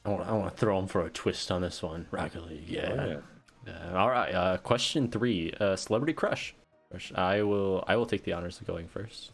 I 0.03 0.09
want, 0.09 0.27
I 0.27 0.33
want 0.33 0.51
to 0.51 0.57
throw 0.59 0.77
him 0.77 0.87
for 0.87 1.05
a 1.05 1.09
twist 1.09 1.49
on 1.51 1.61
this 1.61 1.81
one. 1.81 2.05
Rocket 2.11 2.45
League, 2.45 2.67
yeah. 2.67 2.91
Oh, 2.91 3.05
yeah. 3.07 3.19
Yeah, 3.65 3.97
All 3.99 4.09
right. 4.09 4.35
Uh, 4.35 4.57
question 4.57 5.09
three: 5.09 5.51
uh, 5.59 5.75
Celebrity 5.75 6.13
crush. 6.13 6.53
Harsh. 6.91 7.11
I 7.15 7.41
will. 7.41 7.83
I 7.87 7.95
will 7.95 8.05
take 8.05 8.23
the 8.23 8.33
honors 8.33 8.59
of 8.61 8.67
going 8.67 8.87
first. 8.87 9.31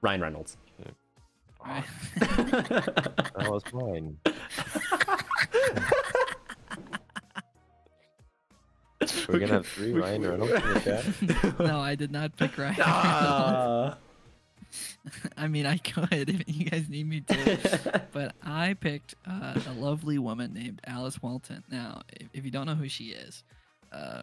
Ryan 0.00 0.22
Reynolds. 0.22 0.56
Right. 1.64 1.84
That 2.18 3.46
was 3.48 3.62
mine. 3.72 4.18
We're 9.28 9.38
gonna 9.38 9.52
have 9.54 9.66
three 9.66 9.92
Ryan 9.92 10.22
Reynolds 10.22 10.52
in 10.52 10.60
the 10.74 10.80
chat. 10.80 11.58
no, 11.60 11.80
I 11.80 11.94
did 11.94 12.10
not 12.10 12.36
pick 12.36 12.56
Ryan. 12.58 12.76
Ah. 12.80 13.96
I 15.36 15.48
mean, 15.48 15.66
I 15.66 15.76
could 15.78 16.28
if 16.30 16.42
you 16.46 16.64
guys 16.70 16.88
need 16.88 17.08
me 17.08 17.20
to, 17.22 18.02
but 18.12 18.34
I 18.42 18.74
picked 18.74 19.14
uh, 19.28 19.60
a 19.68 19.72
lovely 19.74 20.18
woman 20.18 20.54
named 20.54 20.80
Alice 20.86 21.20
Walton. 21.20 21.62
Now, 21.70 22.02
if, 22.18 22.28
if 22.32 22.44
you 22.44 22.50
don't 22.50 22.66
know 22.66 22.74
who 22.74 22.88
she 22.88 23.06
is, 23.06 23.42
uh, 23.92 24.22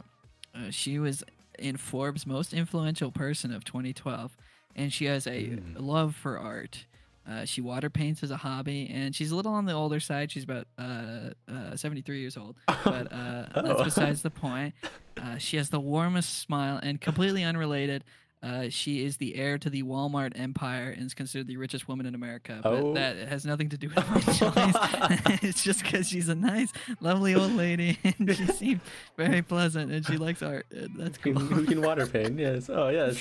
uh, 0.56 0.72
she 0.72 0.98
was 0.98 1.24
in 1.60 1.78
Forbes' 1.78 2.26
most 2.26 2.54
influential 2.54 3.12
person 3.12 3.54
of 3.54 3.64
2012, 3.66 4.36
and 4.76 4.92
she 4.92 5.06
has 5.06 5.28
a 5.28 5.32
Mm. 5.50 5.76
love 5.78 6.16
for 6.16 6.40
art. 6.40 6.86
Uh, 7.30 7.46
she 7.46 7.62
water 7.62 7.90
paints 7.92 8.24
as 8.24 8.32
a 8.32 8.38
hobby, 8.38 8.90
and 8.92 9.16
she's 9.16 9.30
a 9.32 9.36
little 9.36 9.54
on 9.54 9.66
the 9.66 9.74
older 9.74 10.00
side. 10.00 10.32
She's 10.32 10.44
about 10.46 10.66
uh, 10.80 11.30
uh, 11.48 11.76
73 11.76 12.20
years 12.22 12.36
old, 12.38 12.56
but 12.68 13.12
uh, 13.14 13.46
Oh. 13.56 13.62
that's 13.62 13.84
besides 13.84 14.22
the 14.24 14.32
point. 14.32 14.74
Uh, 15.16 15.38
she 15.38 15.58
has 15.58 15.70
the 15.70 15.80
warmest 15.80 16.40
smile, 16.40 16.80
and 16.82 17.00
completely 17.00 17.44
unrelated, 17.44 18.04
uh, 18.42 18.70
she 18.70 19.04
is 19.04 19.18
the 19.18 19.36
heir 19.36 19.58
to 19.58 19.70
the 19.70 19.84
Walmart 19.84 20.40
empire 20.40 20.90
and 20.96 21.06
is 21.06 21.14
considered 21.14 21.46
the 21.48 21.58
richest 21.58 21.90
woman 21.90 22.06
in 22.06 22.16
America. 22.16 22.62
But 22.64 22.72
Oh. 22.74 22.94
that 22.94 23.18
has 23.28 23.46
nothing 23.46 23.68
to 23.70 23.78
do 23.78 23.90
with 23.90 23.98
my 24.10 24.22
choice. 24.22 25.40
it's 25.44 25.62
just 25.62 25.84
because 25.84 26.08
she's 26.08 26.30
a 26.30 26.36
nice, 26.36 26.72
lovely 27.02 27.36
old 27.36 27.52
lady, 27.52 28.00
and 28.18 28.34
she 28.36 28.46
seems 28.48 28.82
very 29.18 29.42
pleasant, 29.42 29.92
and 29.92 30.06
she 30.06 30.16
likes 30.18 30.42
art. 30.42 30.66
That's 30.72 31.18
cool. 31.18 31.34
who 31.34 31.66
can 31.66 31.82
water 31.82 32.08
paint? 32.08 32.40
Yes. 32.40 32.70
Oh 32.70 32.88
yes. 32.90 33.18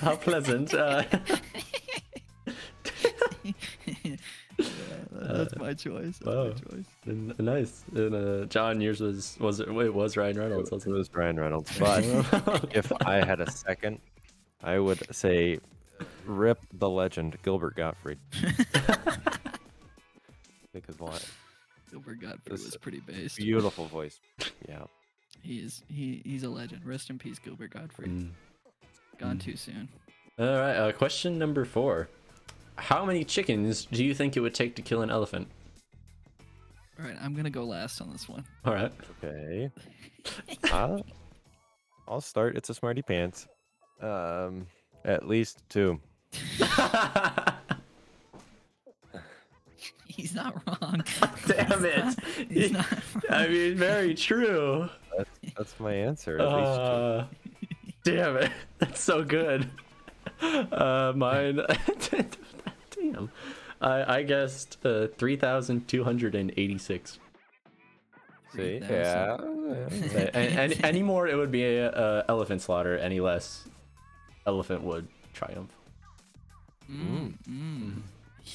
How 0.00 0.16
pleasant. 0.16 0.74
Uh, 4.58 4.64
Yeah, 5.12 5.32
that's 5.32 5.56
my 5.56 5.74
choice. 5.74 6.18
That's 6.18 6.24
wow. 6.24 6.44
my 6.46 6.52
choice. 6.52 6.86
n- 7.06 7.34
nice. 7.38 7.84
And 7.94 8.14
uh, 8.14 8.44
John, 8.46 8.80
yours 8.80 9.00
was 9.00 9.36
was 9.38 9.60
it? 9.60 9.68
It 9.68 9.94
was 9.94 10.16
Ryan 10.16 10.38
Reynolds. 10.38 10.70
It 10.72 10.86
Wasn't 10.90 11.14
Ryan 11.14 11.38
Reynolds. 11.38 11.78
But 11.78 12.04
if 12.74 12.90
I 13.04 13.16
had 13.24 13.40
a 13.40 13.50
second, 13.50 13.98
I 14.62 14.78
would 14.78 15.14
say, 15.14 15.58
rip 16.24 16.58
the 16.72 16.88
legend 16.88 17.36
Gilbert 17.42 17.76
Gottfried. 17.76 18.18
because 20.72 20.98
why? 20.98 21.18
Gilbert 21.90 22.20
Gottfried 22.20 22.42
This 22.46 22.64
was 22.64 22.76
pretty 22.76 23.00
based. 23.00 23.36
Beautiful 23.36 23.84
voice. 23.86 24.20
Yeah. 24.68 24.84
He 25.42 25.58
is 25.58 25.82
he 25.88 26.22
he's 26.24 26.42
a 26.44 26.48
legend. 26.50 26.84
Rest 26.84 27.10
in 27.10 27.18
peace, 27.18 27.38
Gilbert 27.38 27.70
Gottfried. 27.74 28.10
Mm. 28.10 28.30
Gone 29.18 29.36
Mm. 29.36 29.40
too 29.42 29.56
soon. 29.56 29.88
All 30.38 30.46
right. 30.46 30.76
Uh, 30.76 30.92
question 30.92 31.38
number 31.38 31.64
four. 31.64 32.08
How 32.76 33.04
many 33.04 33.24
chickens 33.24 33.84
do 33.86 34.04
you 34.04 34.14
think 34.14 34.36
it 34.36 34.40
would 34.40 34.54
take 34.54 34.76
to 34.76 34.82
kill 34.82 35.02
an 35.02 35.10
elephant? 35.10 35.48
All 36.98 37.04
right, 37.06 37.16
I'm 37.20 37.34
gonna 37.34 37.50
go 37.50 37.64
last 37.64 38.00
on 38.00 38.10
this 38.10 38.28
one. 38.28 38.44
All 38.64 38.72
right. 38.74 38.92
Okay. 39.22 39.70
uh, 40.72 40.98
I'll 42.08 42.20
start. 42.20 42.56
It's 42.56 42.70
a 42.70 42.74
smarty 42.74 43.02
pants. 43.02 43.46
Um, 44.00 44.66
at 45.04 45.26
least 45.26 45.62
two. 45.68 46.00
He's 50.06 50.34
not 50.34 50.54
wrong. 50.66 51.04
Damn 51.46 51.66
He's 51.66 51.84
it. 51.84 51.98
not- 52.04 52.24
He's 52.50 52.72
not 52.72 52.86
I 53.30 53.48
mean, 53.48 53.74
very 53.76 54.14
true. 54.14 54.88
That's 55.56 55.78
my 55.78 55.92
answer. 55.92 56.38
At 56.40 56.44
least 56.46 56.74
two. 56.76 56.82
Uh, 56.82 57.26
damn 58.04 58.36
it. 58.36 58.50
That's 58.78 59.00
so 59.00 59.22
good. 59.24 59.68
Uh, 60.40 61.12
mine. 61.16 61.60
Damn. 63.12 63.30
I, 63.80 64.18
I 64.18 64.22
guessed 64.22 64.78
uh, 64.84 65.08
3,286. 65.18 67.18
See? 68.54 68.80
3,000. 68.80 68.88
Yeah. 68.88 69.36
Okay, 69.36 70.30
and, 70.32 70.72
and 70.72 70.84
any 70.84 71.02
more, 71.02 71.28
it 71.28 71.36
would 71.36 71.50
be 71.50 71.64
a, 71.64 71.90
a 71.90 72.24
elephant 72.28 72.62
slaughter. 72.62 72.96
Any 72.96 73.20
less, 73.20 73.68
elephant 74.46 74.82
would 74.82 75.08
triumph. 75.34 75.70
Mm, 76.90 77.34
mm. 77.48 78.02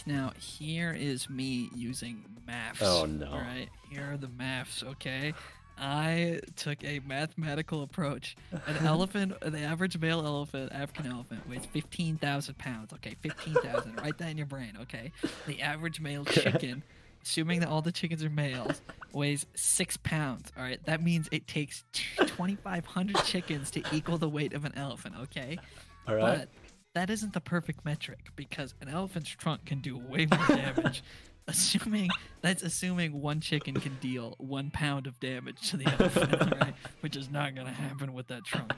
Now 0.05 0.31
here 0.37 0.95
is 0.97 1.29
me 1.29 1.69
using 1.75 2.23
maths. 2.47 2.81
Oh, 2.81 3.05
no. 3.05 3.27
All 3.27 3.39
right, 3.39 3.67
here 3.89 4.09
are 4.11 4.17
the 4.17 4.29
maths. 4.29 4.83
Okay, 4.83 5.33
I 5.77 6.41
took 6.55 6.83
a 6.83 6.99
mathematical 6.99 7.81
approach. 7.83 8.35
An 8.51 8.77
elephant, 8.85 9.33
the 9.41 9.59
average 9.61 9.97
male 9.97 10.25
elephant, 10.25 10.71
African 10.73 11.07
elephant, 11.11 11.47
weighs 11.49 11.65
fifteen 11.65 12.17
thousand 12.17 12.57
pounds. 12.57 12.93
Okay, 12.93 13.15
fifteen 13.21 13.55
thousand. 13.55 13.95
Write 13.99 14.17
that 14.19 14.29
in 14.29 14.37
your 14.37 14.45
brain. 14.45 14.77
Okay, 14.83 15.11
the 15.47 15.61
average 15.61 15.99
male 15.99 16.25
chicken. 16.25 16.83
Assuming 17.23 17.59
that 17.59 17.69
all 17.69 17.83
the 17.83 17.91
chickens 17.91 18.23
are 18.23 18.31
males, 18.31 18.81
weighs 19.13 19.45
six 19.53 19.95
pounds. 19.97 20.51
All 20.57 20.63
right, 20.63 20.83
that 20.85 21.03
means 21.03 21.29
it 21.31 21.45
takes 21.47 21.83
2,500 21.93 23.15
chickens 23.25 23.69
to 23.71 23.83
equal 23.91 24.17
the 24.17 24.27
weight 24.27 24.53
of 24.53 24.65
an 24.65 24.73
elephant. 24.75 25.13
Okay, 25.23 25.59
All 26.07 26.15
right. 26.15 26.39
but 26.39 26.49
that 26.95 27.11
isn't 27.11 27.33
the 27.33 27.39
perfect 27.39 27.85
metric 27.85 28.29
because 28.35 28.73
an 28.81 28.89
elephant's 28.89 29.29
trunk 29.29 29.65
can 29.65 29.81
do 29.81 29.99
way 29.99 30.25
more 30.25 30.47
damage. 30.47 31.03
assuming 31.47 32.09
that's 32.41 32.63
assuming 32.63 33.21
one 33.21 33.39
chicken 33.39 33.75
can 33.75 33.95
deal 34.01 34.35
one 34.37 34.71
pound 34.71 35.07
of 35.07 35.19
damage 35.19 35.69
to 35.69 35.77
the 35.77 35.87
elephant, 35.87 36.55
right? 36.61 36.73
Which 37.01 37.15
is 37.15 37.29
not 37.29 37.55
gonna 37.55 37.71
happen 37.71 38.13
with 38.13 38.27
that 38.27 38.43
trunk. 38.45 38.73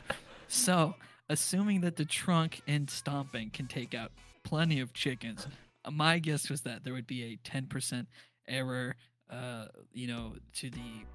So, 0.48 0.96
assuming 1.30 1.82
that 1.82 1.96
the 1.96 2.06
trunk 2.06 2.62
and 2.68 2.90
stomping 2.90 3.50
can 3.52 3.68
take 3.68 3.94
out 3.94 4.12
plenty 4.44 4.80
of 4.80 4.94
chickens, 4.94 5.48
uh, 5.86 5.92
my 5.92 6.20
guess 6.20 6.50
was 6.50 6.62
that 6.62 6.84
there 6.84 6.94
would 6.94 7.08
be 7.08 7.24
a 7.24 7.38
10% 7.50 8.08
error, 8.48 8.96
uh, 9.30 9.66
you 9.94 10.08
know, 10.08 10.34
to 10.56 10.70
the 10.70 11.06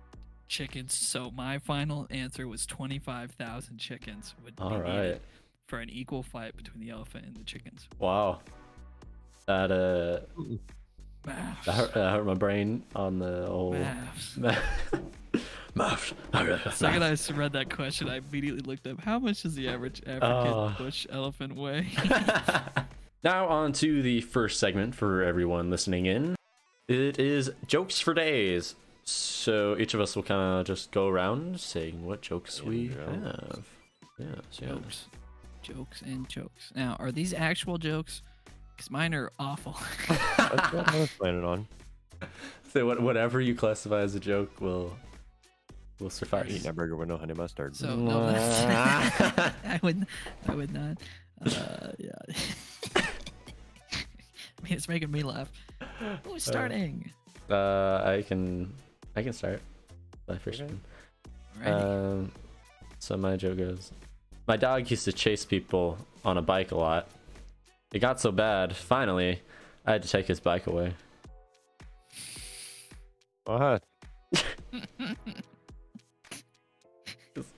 chickens. 0.48 0.94
So 0.94 1.30
my 1.30 1.58
final 1.58 2.06
answer 2.10 2.48
was 2.48 2.66
25,000 2.66 3.78
chickens 3.78 4.34
would 4.44 4.56
be 4.56 4.62
All 4.62 4.80
needed 4.80 5.20
for 5.66 5.78
an 5.78 5.90
equal 5.90 6.22
fight 6.22 6.56
between 6.56 6.80
the 6.80 6.90
elephant 6.90 7.26
and 7.26 7.36
the 7.36 7.44
chickens. 7.44 7.86
Wow. 7.98 8.40
That 9.46 9.70
uh, 9.70 10.42
Maths. 11.28 11.66
that 11.66 11.74
hurt, 11.74 11.94
that 11.94 12.10
hurt 12.12 12.26
my 12.26 12.34
brain 12.34 12.82
on 12.96 13.18
the 13.18 13.46
whole. 13.46 13.72
Maths. 13.72 14.36
Maths. 15.74 16.12
The 16.32 16.70
second 16.72 17.02
I 17.04 17.16
read 17.38 17.52
that 17.52 17.70
question, 17.70 18.08
I 18.08 18.16
immediately 18.16 18.62
looked 18.62 18.86
up 18.86 19.00
how 19.00 19.18
much 19.18 19.42
does 19.42 19.54
the 19.54 19.68
average 19.68 20.00
African 20.06 20.22
Ah. 20.52 20.74
bush 20.76 21.06
elephant 21.10 21.54
weigh? 21.54 21.86
now 23.22 23.46
on 23.46 23.72
to 23.74 24.02
the 24.02 24.20
first 24.22 24.58
segment 24.58 24.94
for 24.94 25.22
everyone 25.22 25.70
listening 25.70 26.06
in. 26.06 26.34
It 26.88 27.18
is 27.18 27.52
jokes 27.66 28.00
for 28.00 28.14
days. 28.14 28.74
So 29.04 29.76
each 29.78 29.94
of 29.94 30.00
us 30.00 30.16
will 30.16 30.22
kind 30.22 30.60
of 30.60 30.66
just 30.66 30.90
go 30.90 31.06
around 31.08 31.60
saying 31.60 32.04
what 32.04 32.20
jokes 32.22 32.62
we 32.62 32.88
And 32.88 33.24
have. 33.24 33.64
Yeah, 34.18 34.26
so 34.50 34.64
yeah. 34.66 34.72
jokes, 34.72 35.06
jokes, 35.62 36.02
and 36.02 36.28
jokes. 36.28 36.72
Now, 36.74 36.96
are 36.98 37.12
these 37.12 37.32
actual 37.32 37.78
jokes? 37.78 38.22
Because 38.78 38.92
mine 38.92 39.12
are 39.12 39.32
awful. 39.40 39.76
That's 40.08 40.72
what 40.72 40.88
I 40.94 41.00
was 41.00 41.10
planning 41.18 41.44
on. 41.44 41.66
So 42.72 42.84
what, 42.84 43.00
whatever 43.00 43.40
you 43.40 43.54
classify 43.54 44.00
as 44.00 44.14
a 44.14 44.20
joke 44.20 44.60
will 44.60 44.94
will 45.98 46.08
Eating 46.08 46.10
suffice. 46.10 46.64
a 46.66 46.72
burger 46.72 46.96
with 46.96 47.08
no 47.08 47.16
honey 47.16 47.32
mustard. 47.32 47.74
So 47.74 47.96
no, 47.96 48.26
I 48.28 49.80
would, 49.82 50.06
I 50.46 50.54
would 50.54 50.72
not. 50.74 50.98
Uh, 51.44 51.92
yeah. 51.98 52.10
I 52.94 53.02
mean, 54.62 54.72
it's 54.74 54.86
making 54.86 55.10
me 55.10 55.22
laugh. 55.22 55.50
Who's 56.24 56.44
starting? 56.44 57.10
Uh, 57.48 58.02
I 58.04 58.22
can 58.28 58.72
I 59.16 59.22
can 59.22 59.32
start. 59.32 59.60
My 60.28 60.36
first 60.36 60.60
Okay. 60.60 60.70
one. 60.72 60.80
Alrighty. 61.64 61.82
Um, 62.22 62.32
so 62.98 63.16
my 63.16 63.36
joke 63.36 63.56
goes, 63.58 63.92
my 64.46 64.58
dog 64.58 64.90
used 64.90 65.06
to 65.06 65.12
chase 65.12 65.44
people 65.46 65.96
on 66.22 66.36
a 66.36 66.42
bike 66.42 66.72
a 66.72 66.76
lot. 66.76 67.08
It 67.92 68.00
got 68.00 68.20
so 68.20 68.30
bad, 68.30 68.76
finally, 68.76 69.40
I 69.86 69.92
had 69.92 70.02
to 70.02 70.08
take 70.08 70.26
his 70.26 70.40
bike 70.40 70.66
away. 70.66 70.92
What? 73.44 73.82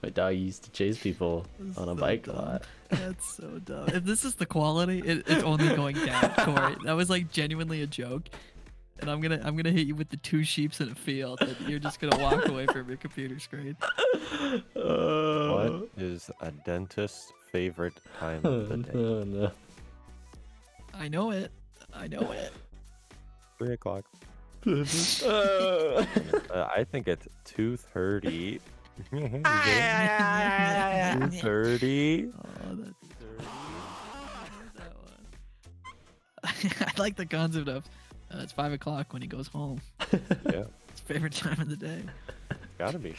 My 0.02 0.10
dog 0.10 0.34
used 0.36 0.64
to 0.64 0.70
chase 0.72 0.98
people 1.02 1.46
This 1.58 1.78
on 1.78 1.88
a 1.88 1.92
so 1.92 2.00
bike 2.00 2.26
a 2.26 2.32
dumb. 2.32 2.36
lot. 2.44 2.62
That's 2.90 3.34
so 3.36 3.58
dumb. 3.64 3.88
If 3.88 4.04
this 4.04 4.24
is 4.24 4.34
the 4.34 4.44
quality, 4.46 4.98
it, 5.00 5.24
it's 5.26 5.42
only 5.42 5.74
going 5.74 5.96
down, 5.96 6.30
Corey. 6.38 6.76
That 6.84 6.92
was 6.96 7.08
like 7.08 7.32
genuinely 7.32 7.80
a 7.82 7.86
joke, 7.86 8.28
and 9.00 9.10
I'm 9.10 9.20
gonna 9.22 9.40
I'm 9.42 9.56
gonna 9.56 9.70
hit 9.70 9.86
you 9.86 9.94
with 9.94 10.10
the 10.10 10.18
two 10.18 10.44
sheeps 10.44 10.80
in 10.82 10.90
a 10.90 10.94
field, 10.94 11.40
and 11.40 11.56
you're 11.68 11.78
just 11.78 11.98
gonna 11.98 12.18
walk 12.18 12.46
away 12.48 12.66
from 12.66 12.88
your 12.88 12.98
computer 12.98 13.38
screen. 13.38 13.76
What 14.74 15.88
is 15.96 16.30
a 16.40 16.50
dentist's 16.50 17.32
favorite 17.52 17.94
time 18.18 18.44
of 18.44 18.68
the 18.68 18.76
day? 18.78 18.90
Oh, 18.94 19.22
no. 19.24 19.50
I 21.00 21.08
know 21.08 21.30
it. 21.32 21.50
I 21.92 22.06
know 22.06 22.30
it. 22.30 22.52
Three 23.58 23.72
o'clock. 23.72 24.04
Uh, 25.24 26.04
I 26.76 26.84
think 26.84 27.08
it's 27.08 27.26
two 27.44 27.76
thirty 27.78 28.60
Thirty. 31.40 32.28
Oh, 32.36 32.74
that's 32.74 32.94
that 34.76 34.94
one. 34.96 36.72
I 36.80 37.00
like 37.00 37.16
the 37.16 37.24
concept 37.26 37.68
of 37.68 37.84
uh, 38.32 38.38
it's 38.42 38.52
five 38.52 38.72
o'clock 38.72 39.12
when 39.12 39.22
he 39.22 39.28
goes 39.28 39.46
home. 39.48 39.80
Yeah, 40.52 40.64
It's 40.88 41.00
favorite 41.00 41.32
time 41.32 41.60
of 41.60 41.68
the 41.70 41.76
day. 41.76 42.02
gotta 42.78 42.98
be. 42.98 43.14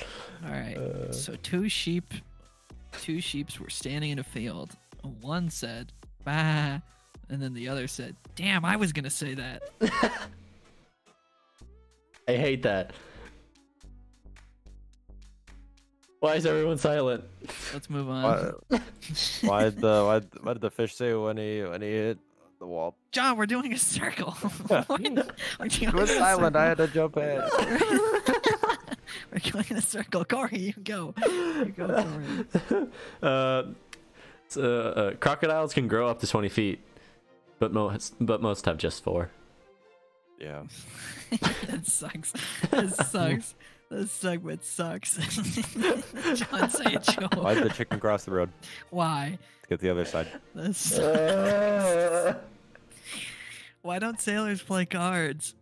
All 0.46 0.52
right. 0.52 0.78
Uh. 0.78 1.12
so 1.12 1.36
two 1.42 1.68
sheep, 1.70 2.14
two 3.02 3.20
sheeps 3.22 3.60
were 3.60 3.70
standing 3.70 4.12
in 4.12 4.20
a 4.20 4.24
field. 4.24 4.76
One 5.22 5.50
said 5.50 5.92
"bah," 6.24 6.82
and 7.32 7.42
then 7.42 7.54
the 7.56 7.68
other 7.70 7.88
said, 7.88 8.16
"Damn, 8.36 8.64
I 8.66 8.76
was 8.76 8.94
gonna 8.94 9.10
say 9.10 9.34
that." 9.34 9.64
I 12.28 12.34
hate 12.34 12.62
that. 12.64 12.92
Why 16.20 16.36
is 16.36 16.46
everyone 16.46 16.78
silent? 16.78 17.24
Let's 17.74 17.90
move 17.90 18.08
on. 18.08 18.54
Why, 18.68 18.80
why 19.42 19.64
did 19.64 19.78
the 19.82 20.04
why, 20.06 20.22
why 20.44 20.54
did 20.54 20.62
the 20.62 20.70
fish 20.70 20.94
say 20.96 21.14
when 21.16 21.38
he 21.38 21.64
when 21.64 21.82
he 21.82 21.88
hit 21.88 22.20
the 22.60 22.68
wall? 22.68 22.96
John, 23.12 23.38
we're 23.38 23.48
doing 23.48 23.74
a 23.74 23.78
circle. 23.78 24.32
Why 24.68 24.86
not- 25.00 25.32
we're 25.60 25.66
It 25.66 25.72
doing 25.72 25.94
was 25.96 26.12
a 26.12 26.16
silent. 26.18 26.56
I 26.56 26.66
had 26.68 26.78
to 26.78 26.88
jump 26.88 27.18
in. 27.18 27.42
we're 29.32 29.52
going 29.52 29.66
in 29.70 29.78
a 29.78 29.82
circle. 29.82 30.24
Corey, 30.24 30.60
you 30.60 30.74
go. 30.84 31.14
You 31.26 31.74
go, 31.76 31.88
Corey. 31.88 32.88
Uh, 33.22 33.64
it's, 34.46 34.56
uh, 34.58 34.62
uh, 34.62 35.12
crocodiles 35.16 35.74
can 35.74 35.88
grow 35.90 36.08
up 36.08 36.20
to 36.20 36.28
20 36.28 36.48
feet, 36.50 36.80
but 37.62 37.72
most 37.72 38.16
but 38.20 38.42
most 38.42 38.66
have 38.66 38.78
just 38.78 39.04
four. 39.04 39.30
Yeah. 40.40 40.64
that 41.68 41.86
sucks. 41.86 42.34
That 42.72 42.90
sucks. 43.12 43.54
That 43.90 44.10
segment 44.10 44.66
sucks. 44.66 45.16
John, 46.36 46.70
say 46.72 46.96
a 46.96 47.00
joke. 47.00 47.36
Why 47.36 47.54
did 47.54 47.66
the 47.66 47.70
chicken 47.70 48.00
cross 48.00 48.26
the 48.26 48.32
road? 48.32 48.50
Why? 48.90 49.38
Let's 49.38 49.70
get 49.70 49.80
the 49.80 49.92
other 49.92 50.06
side. 50.06 50.28
That 50.56 50.76
sucks. 50.76 52.40
Why 53.84 54.00
don't 54.00 54.20
sailors 54.20 54.64
play 54.64 54.86
cards? 54.86 55.54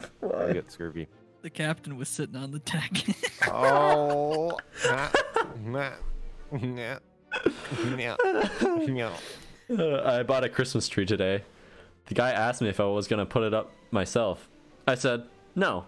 I 0.00 0.52
get 0.52 0.72
scurvy. 0.72 1.06
The 1.42 1.50
captain 1.50 1.96
was 1.96 2.08
sitting 2.08 2.34
on 2.34 2.50
the 2.50 2.58
deck. 2.58 2.90
Oh. 3.46 4.58
nah, 4.84 5.08
nah, 5.64 5.90
nah, 6.50 8.16
nah. 8.88 9.12
Uh, 9.70 10.02
I 10.04 10.22
bought 10.22 10.44
a 10.44 10.48
Christmas 10.48 10.88
tree 10.88 11.06
today. 11.06 11.42
The 12.06 12.14
guy 12.14 12.30
asked 12.30 12.60
me 12.60 12.68
if 12.68 12.80
I 12.80 12.84
was 12.84 13.06
gonna 13.06 13.26
put 13.26 13.42
it 13.42 13.54
up 13.54 13.70
myself. 13.90 14.48
I 14.86 14.94
said 14.94 15.24
no. 15.54 15.84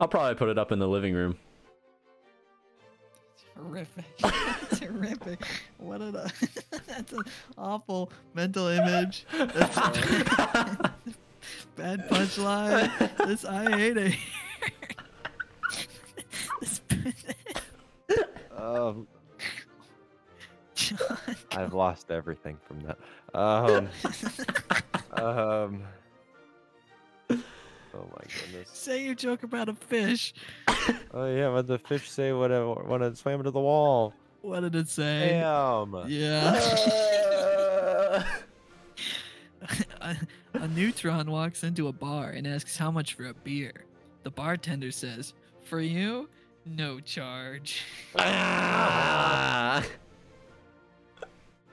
I'll 0.00 0.08
probably 0.08 0.34
put 0.34 0.48
it 0.48 0.58
up 0.58 0.72
in 0.72 0.78
the 0.78 0.88
living 0.88 1.14
room. 1.14 1.38
Terrific. 3.54 4.04
Terrific. 4.78 5.42
What 5.78 6.02
an 6.02 6.12
that's 6.86 7.12
an 7.12 7.22
awful 7.56 8.12
mental 8.34 8.68
image. 8.68 9.24
That's 9.32 9.76
a 9.78 10.94
bad 11.76 12.08
punchline. 12.10 13.26
This 13.26 13.44
I 13.46 13.76
hate 13.76 13.96
it. 13.96 14.14
this, 16.60 16.80
Um, 18.54 19.06
John, 20.88 21.18
I've 21.52 21.74
lost 21.74 22.10
everything 22.10 22.58
from 22.66 22.80
that. 22.80 22.98
Um, 23.34 23.88
um. 25.12 25.82
Oh 27.30 28.04
my 28.10 28.24
goodness. 28.28 28.68
say 28.72 29.04
your 29.04 29.14
joke 29.14 29.42
about 29.42 29.68
a 29.68 29.74
fish. 29.74 30.34
Oh 31.14 31.26
yeah, 31.26 31.54
did 31.56 31.66
the 31.66 31.78
fish 31.78 32.10
say 32.10 32.32
when 32.32 32.52
it 32.52 32.86
when 32.86 33.02
it 33.02 33.16
swam 33.16 33.40
into 33.40 33.50
the 33.50 33.60
wall? 33.60 34.12
What 34.42 34.60
did 34.60 34.74
it 34.74 34.88
say? 34.88 35.30
Damn. 35.30 36.04
Yeah. 36.08 36.62
a, 40.00 40.16
a 40.54 40.68
neutron 40.68 41.30
walks 41.30 41.64
into 41.64 41.88
a 41.88 41.92
bar 41.92 42.30
and 42.30 42.46
asks 42.46 42.76
how 42.76 42.90
much 42.90 43.14
for 43.14 43.26
a 43.26 43.34
beer. 43.34 43.72
The 44.24 44.30
bartender 44.30 44.90
says, 44.90 45.32
"For 45.64 45.80
you, 45.80 46.28
no 46.64 47.00
charge." 47.00 47.82
Ah! 48.18 49.84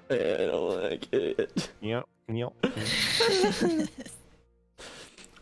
I 0.09 0.15
don't 0.15 0.83
like 0.83 1.07
it. 1.13 1.69
Yep. 1.81 2.05
Yep. 2.27 2.53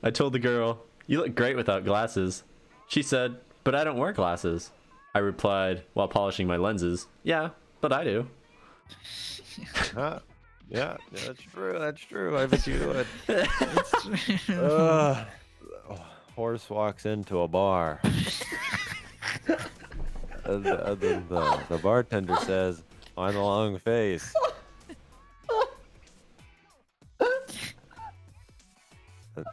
I 0.03 0.09
told 0.11 0.33
the 0.33 0.39
girl, 0.39 0.83
You 1.07 1.19
look 1.21 1.35
great 1.35 1.55
without 1.55 1.85
glasses. 1.85 2.43
She 2.87 3.01
said, 3.03 3.37
But 3.63 3.75
I 3.75 3.83
don't 3.83 3.97
wear 3.97 4.13
glasses. 4.13 4.71
I 5.13 5.19
replied, 5.19 5.83
while 5.93 6.07
polishing 6.07 6.47
my 6.47 6.57
lenses, 6.57 7.07
Yeah, 7.23 7.49
but 7.81 7.91
I 7.93 8.03
do. 8.03 8.27
Huh? 9.93 10.19
Yeah, 10.69 10.95
that's 11.11 11.41
true. 11.41 11.77
That's 11.77 11.99
true. 11.99 12.37
I 12.37 12.45
bet 12.45 12.65
you 12.65 12.87
would. 12.87 13.07
It's. 13.27 14.49
Ugh. 14.49 15.27
horse 16.35 16.69
walks 16.69 17.05
into 17.05 17.41
a 17.41 17.47
bar. 17.49 17.99
and 20.45 20.63
the, 20.63 20.91
and 20.91 21.01
then 21.01 21.25
the, 21.27 21.59
the 21.67 21.77
bartender 21.79 22.37
says, 22.37 22.83
on 23.17 23.35
a 23.35 23.43
long 23.43 23.77
face. 23.79 24.33
And 29.35 29.45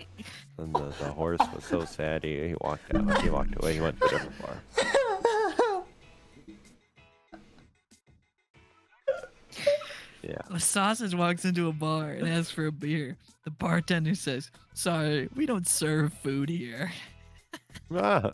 and 0.59 0.75
the, 0.75 0.89
the 0.99 1.11
horse 1.13 1.41
was 1.55 1.65
so 1.65 1.85
sad 1.85 2.25
he, 2.25 2.49
he 2.49 2.55
walked 2.61 2.93
out. 2.95 3.23
He 3.23 3.31
walked 3.31 3.55
away. 3.63 3.75
He 3.75 3.81
went 3.81 3.99
to 4.01 4.07
a 4.07 4.09
different 4.11 4.39
bar. 4.43 4.63
Yeah. 10.23 10.41
A 10.51 10.59
sausage 10.61 11.15
walks 11.15 11.45
into 11.45 11.69
a 11.69 11.73
bar 11.73 12.11
and 12.11 12.29
asks 12.29 12.51
for 12.51 12.67
a 12.67 12.73
beer. 12.73 13.17
The 13.45 13.51
bartender 13.53 14.15
says, 14.15 14.51
"Sorry, 14.75 15.29
we 15.35 15.47
don't 15.47 15.67
serve 15.67 16.13
food 16.13 16.49
here." 16.49 16.93
Ah, 17.95 18.33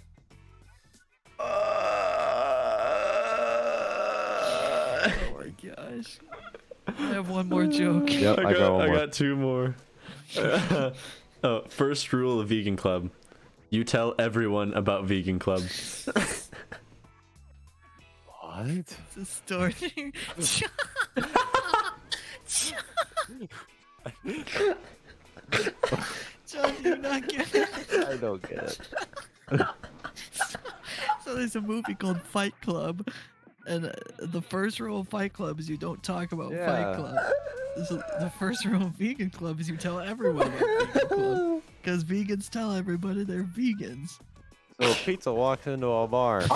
Oh 5.07 5.39
my 5.39 5.49
gosh. 5.69 6.19
I 6.87 6.93
have 7.13 7.29
one 7.29 7.49
more 7.49 7.67
joke. 7.67 8.11
Yep, 8.11 8.39
I, 8.39 8.53
got, 8.55 8.73
one 8.73 8.81
I 8.83 8.87
more. 8.87 8.97
got 8.97 9.13
two 9.13 9.37
more. 9.37 9.77
oh, 11.49 11.63
first 11.69 12.13
rule 12.13 12.41
of 12.41 12.49
Vegan 12.49 12.77
Club. 12.77 13.11
You 13.69 13.85
tell 13.85 14.15
everyone 14.19 14.73
about 14.73 15.05
Vegan 15.05 15.39
Club. 15.39 15.63
What? 18.41 18.67
It's 18.67 18.97
a 19.17 19.25
story. 19.25 19.75
John, 26.47 26.75
you 26.83 26.97
not 26.97 27.29
get 27.29 27.55
it. 27.55 27.69
I 28.09 28.17
don't 28.17 28.43
get 28.49 28.79
it. 29.51 29.61
So 31.25 31.35
there's 31.35 31.57
a 31.57 31.61
movie 31.63 31.95
called 31.95 32.21
Fight 32.21 32.53
Club, 32.61 33.09
and 33.67 33.87
uh, 33.87 33.93
the 34.19 34.43
first 34.43 34.81
rule 34.81 35.01
of 35.01 35.09
Fight 35.09 35.33
Club 35.33 35.59
is 35.61 35.69
you 35.69 35.77
don't 35.77 36.03
talk 36.03 36.33
about 36.33 36.53
Yeah. 36.53 36.67
Fight 36.67 36.97
Club. 36.97 37.17
So 37.87 37.97
the 38.21 38.31
first 38.39 38.65
rule 38.65 38.83
of 38.83 38.93
Vegan 38.93 39.31
Club 39.31 39.59
is 39.61 39.69
you 39.69 39.77
tell 39.77 39.99
everyone 40.01 40.47
about 40.47 40.93
Vegan 40.95 41.09
Club, 41.09 41.63
because 41.83 42.05
vegans 42.05 42.49
tell 42.49 42.73
everybody 42.73 43.25
they're 43.25 43.43
vegans. 43.43 44.19
So 44.81 44.93
pizza 45.05 45.33
walks 45.33 45.67
into 45.67 45.87
a 45.89 46.07
bar. 46.07 46.43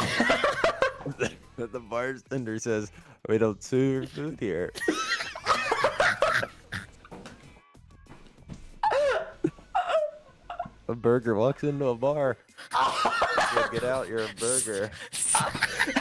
the 1.57 1.81
bartender 1.81 2.59
says, 2.59 2.91
"We 3.29 3.39
don't 3.39 3.63
serve 3.63 4.11
food 4.11 4.39
here." 4.41 4.73
a 10.89 10.95
burger 10.95 11.35
walks 11.35 11.63
into 11.65 11.87
a 11.87 11.95
bar. 11.95 12.37
Yeah, 12.73 13.69
get 13.73 13.85
out! 13.85 14.09
You're 14.09 14.25
a 14.25 14.29
burger. 14.39 14.91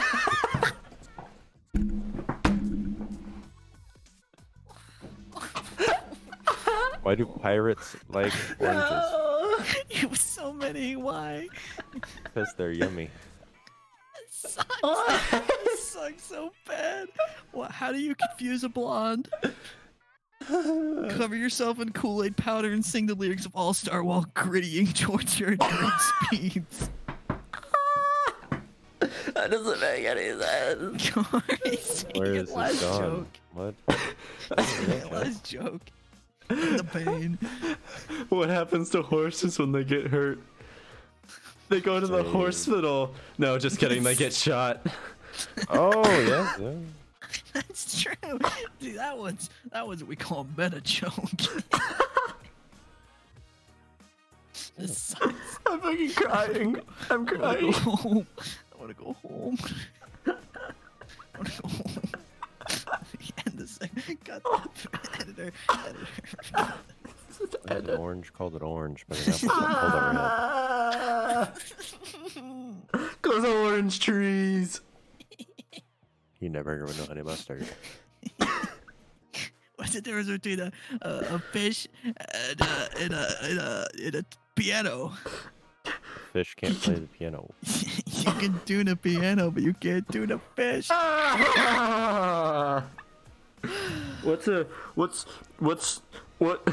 Why 7.08 7.14
do 7.14 7.24
pirates 7.24 7.96
like 8.10 8.34
oranges? 8.60 9.74
You 9.88 10.08
have 10.08 10.18
so 10.18 10.52
many. 10.52 10.94
Why? 10.94 11.48
Because 12.22 12.52
they're 12.58 12.70
yummy. 12.70 13.04
It 13.04 14.28
sucks. 14.28 14.66
it 15.32 15.78
sucks 15.78 16.24
so 16.24 16.52
bad. 16.66 17.08
What, 17.52 17.70
how 17.70 17.92
do 17.92 17.98
you 17.98 18.14
confuse 18.14 18.62
a 18.62 18.68
blonde? 18.68 19.30
Cover 20.46 21.34
yourself 21.34 21.80
in 21.80 21.92
Kool-Aid 21.92 22.36
powder 22.36 22.72
and 22.72 22.84
sing 22.84 23.06
the 23.06 23.14
lyrics 23.14 23.46
of 23.46 23.52
All 23.56 23.72
Star 23.72 24.04
while 24.04 24.26
grittying 24.34 24.92
towards 24.94 25.40
your 25.40 25.56
great 25.56 25.92
speeds. 26.26 26.90
That 29.32 29.50
doesn't 29.50 29.80
make 29.80 30.04
any 30.04 30.38
sense. 30.38 31.08
Corey, 31.30 31.76
sing 31.78 32.10
Where 32.16 32.34
it 32.34 32.42
is 32.42 32.50
last 32.52 32.72
this 32.72 32.82
gone? 32.82 33.00
joke. 33.00 33.26
What? 33.54 33.74
Sing 34.66 34.90
it 34.90 35.10
last 35.10 35.44
joke. 35.44 35.80
The 36.78 36.84
pain. 36.84 37.38
What 38.30 38.48
happens 38.48 38.88
to 38.90 39.02
horses 39.02 39.58
when 39.58 39.72
they 39.72 39.84
get 39.84 40.06
hurt? 40.06 40.38
They 41.68 41.80
go 41.80 42.00
to 42.00 42.06
the 42.06 42.22
Save. 42.22 42.32
hospital. 42.32 43.14
No, 43.36 43.58
just 43.58 43.78
kidding. 43.78 44.02
They 44.02 44.14
get 44.14 44.32
shot. 44.32 44.86
Oh 45.68 46.02
yeah, 46.22 46.56
yeah. 46.58 46.72
That's 47.52 48.02
true. 48.02 48.14
Dude, 48.80 48.96
that 48.96 49.18
one's 49.18 49.50
that 49.72 49.86
one's 49.86 50.02
what 50.02 50.08
we 50.08 50.16
call 50.16 50.46
meta 50.56 50.80
choke. 50.80 51.12
this 54.78 54.96
sucks. 54.96 55.58
I'm 55.66 55.80
fucking 55.80 56.10
crying. 56.12 56.80
I'm 57.10 57.28
I 57.28 57.32
wanna 57.34 57.60
go 57.60 57.72
home. 57.72 58.26
I 58.72 58.80
wanna 58.80 58.94
go 58.94 59.12
home. 59.22 59.58
I 60.26 60.32
wanna 61.36 61.50
go 61.62 61.68
home. 61.68 62.02
End 63.80 63.90
the 63.90 64.04
segment. 64.04 64.24
Cut 64.24 64.42
the 64.44 65.20
editor. 65.20 65.52
Editor. 65.70 66.76
I 67.68 67.74
an 67.74 67.90
orange, 67.90 68.32
called 68.32 68.56
it 68.56 68.62
orange, 68.62 69.04
but 69.08 69.26
an 69.26 69.34
apple 69.34 69.48
called 69.48 69.94
it 69.94 71.52
red. 72.92 73.12
Cause 73.22 73.44
orange 73.44 74.00
trees. 74.00 74.80
You 76.40 76.48
never 76.50 76.84
would 76.84 76.96
know 76.98 77.06
any 77.10 77.22
mustard. 77.22 77.66
What's 79.76 79.92
the 79.92 80.00
difference 80.00 80.28
between 80.28 80.60
a, 80.60 80.72
a, 81.02 81.10
a 81.34 81.38
fish 81.38 81.86
and 82.04 82.60
a, 82.60 82.88
and, 82.98 83.12
a, 83.12 83.28
and, 83.42 83.58
a, 83.58 83.86
and 84.04 84.14
a 84.16 84.24
piano? 84.56 85.12
Fish 86.32 86.54
can't 86.56 86.80
play 86.80 86.94
the 86.94 87.06
piano. 87.06 87.48
you 87.64 88.32
can 88.32 88.60
tune 88.66 88.88
a 88.88 88.96
piano, 88.96 89.50
but 89.50 89.62
you 89.62 89.74
can't 89.74 90.08
tune 90.10 90.32
a 90.32 90.38
fish. 90.56 90.90
What's 94.22 94.48
a 94.48 94.66
what's 94.94 95.24
what's 95.58 96.02
what? 96.38 96.66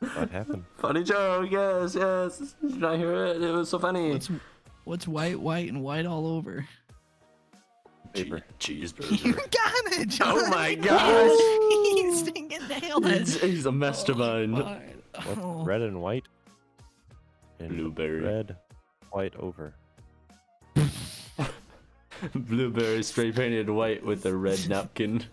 What 0.00 0.30
happened? 0.30 0.64
funny 0.78 1.02
joke. 1.02 1.50
Yes, 1.50 1.94
yes. 1.94 2.38
Did 2.60 2.70
you 2.72 2.78
not 2.78 2.98
hear 2.98 3.24
it? 3.26 3.42
It 3.42 3.50
was 3.52 3.70
so 3.70 3.78
funny. 3.78 4.12
What's 4.12 4.30
what's 4.84 5.08
white, 5.08 5.40
white, 5.40 5.68
and 5.68 5.82
white 5.82 6.04
all 6.06 6.26
over? 6.26 6.66
Paper. 8.12 8.36
You 8.36 8.42
cheeseburger. 8.60 9.34
got 9.50 9.72
it, 9.92 10.00
oh 10.00 10.04
John. 10.04 10.38
Oh 10.38 10.48
my 10.50 10.68
Yes. 10.68 10.84
gosh. 10.84 11.94
He's 11.96 12.18
stinking 12.20 12.68
nailed 12.68 13.06
it. 13.06 13.18
he's, 13.20 13.40
he's 13.40 13.66
a 13.66 13.72
mastermind. 13.72 14.56
Oh, 14.58 14.62
What? 14.64 15.38
oh. 15.38 15.64
Red 15.64 15.80
and 15.80 16.00
white. 16.02 16.24
And 17.58 17.70
Blueberry. 17.76 18.20
Red, 18.20 18.56
white 19.10 19.34
over. 19.36 19.74
Blueberry 22.34 23.02
spray 23.02 23.32
painted 23.32 23.68
white 23.70 24.04
with 24.04 24.24
a 24.26 24.34
red 24.34 24.68
napkin. 24.68 25.24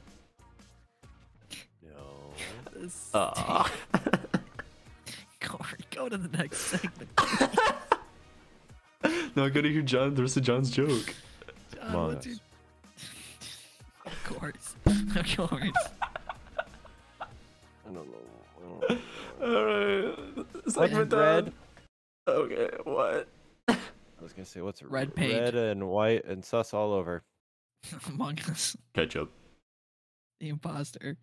No. 1.83 2.33
This- 2.75 3.09
Ah. 3.13 3.71
Corey, 5.41 5.79
go 5.91 6.07
to 6.09 6.17
the 6.17 6.37
next 6.37 6.57
segment. 6.59 7.09
no, 9.35 9.45
I 9.45 9.49
gotta 9.49 9.69
hear 9.69 9.81
John. 9.81 10.13
The 10.15 10.21
rest 10.21 10.37
of 10.37 10.43
John's 10.43 10.69
joke. 10.71 11.13
John, 11.73 11.87
Among 11.89 12.07
what's 12.13 12.25
your... 12.25 12.35
Of 14.05 14.23
course. 14.23 14.75
Of 14.85 15.35
course. 15.35 15.73
I 17.19 17.25
don't 17.85 17.95
know. 17.95 18.03
I 18.57 18.61
don't 18.61 18.81
know. 19.41 19.57
Alright. 19.57 20.17
What's 20.53 20.73
Segment 20.75 21.13
red? 21.13 21.45
done. 21.45 21.53
Okay, 22.27 22.69
what? 22.83 23.27
I 24.21 24.23
was 24.23 24.33
gonna 24.33 24.45
say 24.45 24.61
what's 24.61 24.83
Red 24.83 25.15
paint. 25.15 25.33
Red 25.33 25.55
and 25.55 25.89
white 25.89 26.25
and 26.25 26.45
sus 26.45 26.73
all 26.73 26.93
over. 26.93 27.23
Among 28.07 28.39
Us, 28.41 28.77
Ketchup. 28.93 29.31
the 30.39 30.49
imposter. 30.49 31.17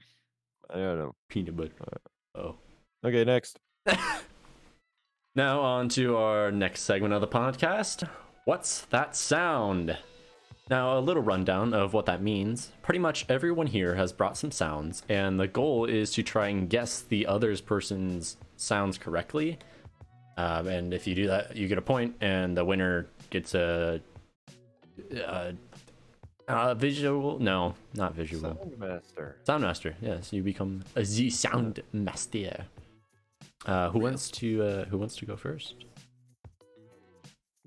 I 0.69 0.75
don't 0.75 0.99
know. 0.99 1.15
Peanut 1.31 1.57
butter. 1.57 1.73
Oh. 2.35 2.57
Okay, 3.05 3.25
next. 3.25 3.59
Now 5.39 5.61
on 5.61 5.89
to 5.91 6.17
our 6.17 6.51
next 6.51 6.81
segment 6.81 7.15
of 7.15 7.21
the 7.21 7.29
podcast. 7.29 8.09
What's 8.45 8.81
that 8.87 9.15
sound? 9.15 9.97
Now, 10.69 10.99
a 10.99 11.01
little 11.01 11.23
rundown 11.23 11.73
of 11.73 11.93
what 11.95 12.07
that 12.07 12.21
means. 12.21 12.73
Pretty 12.83 12.99
much 12.99 13.25
everyone 13.29 13.69
here 13.69 13.95
has 13.95 14.13
brought 14.13 14.37
some 14.37 14.51
sounds, 14.51 15.05
and 15.09 15.39
the 15.39 15.47
goal 15.47 15.85
is 15.85 16.11
to 16.15 16.25
try 16.25 16.49
and 16.49 16.69
guess 16.69 17.01
the 17.03 17.25
other's 17.25 17.61
person's 17.61 18.37
sounds 18.57 18.99
correctly. 18.99 19.59
Um, 20.39 20.69
and 20.69 20.95
if 20.95 21.07
you 21.09 21.15
do 21.17 21.27
that, 21.27 21.57
you 21.57 21.67
get 21.67 21.79
a 21.79 21.83
point, 21.83 22.15
and 22.21 22.57
the 22.57 22.65
winner 22.65 23.09
gets 23.31 23.55
a, 23.57 24.01
a, 25.13 25.53
a 26.47 26.75
visual. 26.77 27.41
No, 27.41 27.75
not 27.95 28.15
visual. 28.15 28.55
Soundmaster. 28.55 29.35
Sound 29.45 29.63
master. 29.65 29.97
Yes, 30.01 30.33
you 30.33 30.45
become 30.45 30.85
a 30.95 31.05
Z 31.05 31.31
sound 31.31 31.83
master. 31.93 32.67
Uh, 33.67 33.91
who 33.91 33.99
wants 33.99 34.31
to 34.31 34.63
uh, 34.63 34.85
Who 34.85 34.99
wants 34.99 35.17
to 35.17 35.27
go 35.27 35.37
first? 35.37 35.75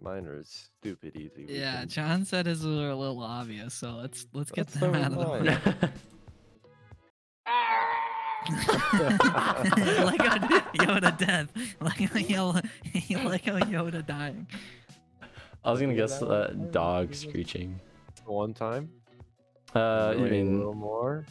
Mine 0.01 0.25
are 0.25 0.41
stupid 0.45 1.15
easy. 1.17 1.45
We 1.49 1.59
Yeah, 1.59 1.81
can- 1.81 1.89
John 1.89 2.25
said 2.25 2.45
his 2.45 2.65
were 2.65 2.89
a 2.89 2.95
little 2.95 3.21
obvious, 3.21 3.73
so 3.73 3.97
let's 3.97 4.25
let's 4.33 4.49
get 4.51 4.67
That's 4.67 4.79
them 4.79 4.93
so 4.93 4.99
out 5.01 5.11
of 5.11 5.43
the 5.43 5.51
way. 5.51 5.89
like 8.49 10.21
how 10.21 10.37
Yoda 10.73 11.17
death. 11.17 11.49
Like 11.81 11.99
how 11.99 12.19
Yoda, 12.19 13.23
like 13.25 13.45
how 13.45 13.59
Yoda 13.59 14.05
dying. 14.05 14.47
I 15.63 15.71
was 15.71 15.79
gonna 15.79 15.93
guess 15.95 16.19
that 16.19 16.27
uh, 16.27 16.47
dog 16.71 17.13
screeching. 17.13 17.79
One 18.25 18.53
time. 18.53 18.89
Uh, 19.75 20.09
I 20.09 20.15
mean 20.15 20.55
a 20.55 20.57
little 20.57 20.73
more. 20.73 21.25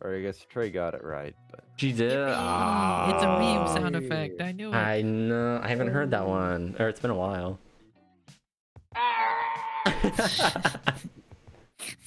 Or 0.00 0.14
I 0.14 0.20
guess 0.20 0.38
Trey 0.48 0.70
got 0.70 0.94
it 0.94 1.02
right, 1.04 1.34
but 1.50 1.64
she 1.76 1.92
did. 1.92 2.16
Ah, 2.16 3.12
It's 3.14 3.22
a 3.22 3.26
meme 3.26 3.66
sound 3.76 3.96
effect. 3.96 4.40
I 4.40 4.52
knew 4.52 4.70
it. 4.70 4.74
I 4.74 5.02
know. 5.02 5.60
I 5.62 5.68
haven't 5.68 5.88
heard 5.88 6.12
that 6.12 6.26
one, 6.26 6.76
or 6.78 6.88
it's 6.88 7.00
been 7.00 7.10
a 7.10 7.16
while. 7.16 7.58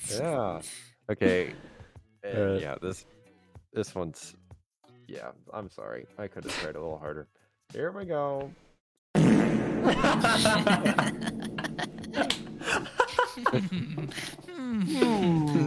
yeah. 0.09 0.61
Okay. 1.09 1.53
And 2.23 2.61
yeah, 2.61 2.75
this 2.81 3.05
this 3.73 3.95
one's 3.95 4.35
yeah, 5.11 5.31
I'm 5.53 5.69
sorry. 5.69 6.05
I 6.17 6.27
could 6.27 6.45
have 6.45 6.57
tried 6.61 6.75
a 6.77 6.79
little 6.79 6.97
harder. 6.97 7.27
Here 7.73 7.91
we 7.91 8.05
go. 8.05 8.49
Hmm. 9.15 9.29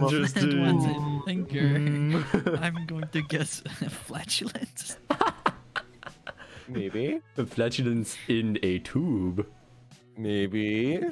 Interesting. 0.03 0.61
What's 0.61 0.85
it? 0.85 0.97
Thinker. 1.25 2.57
I'm 2.59 2.85
going 2.87 3.07
to 3.11 3.21
guess 3.21 3.59
flatulence. 3.89 4.97
Maybe. 6.67 7.21
A 7.37 7.45
flatulence 7.45 8.17
in 8.27 8.57
a 8.63 8.79
tube. 8.79 9.45
Maybe. 10.17 11.03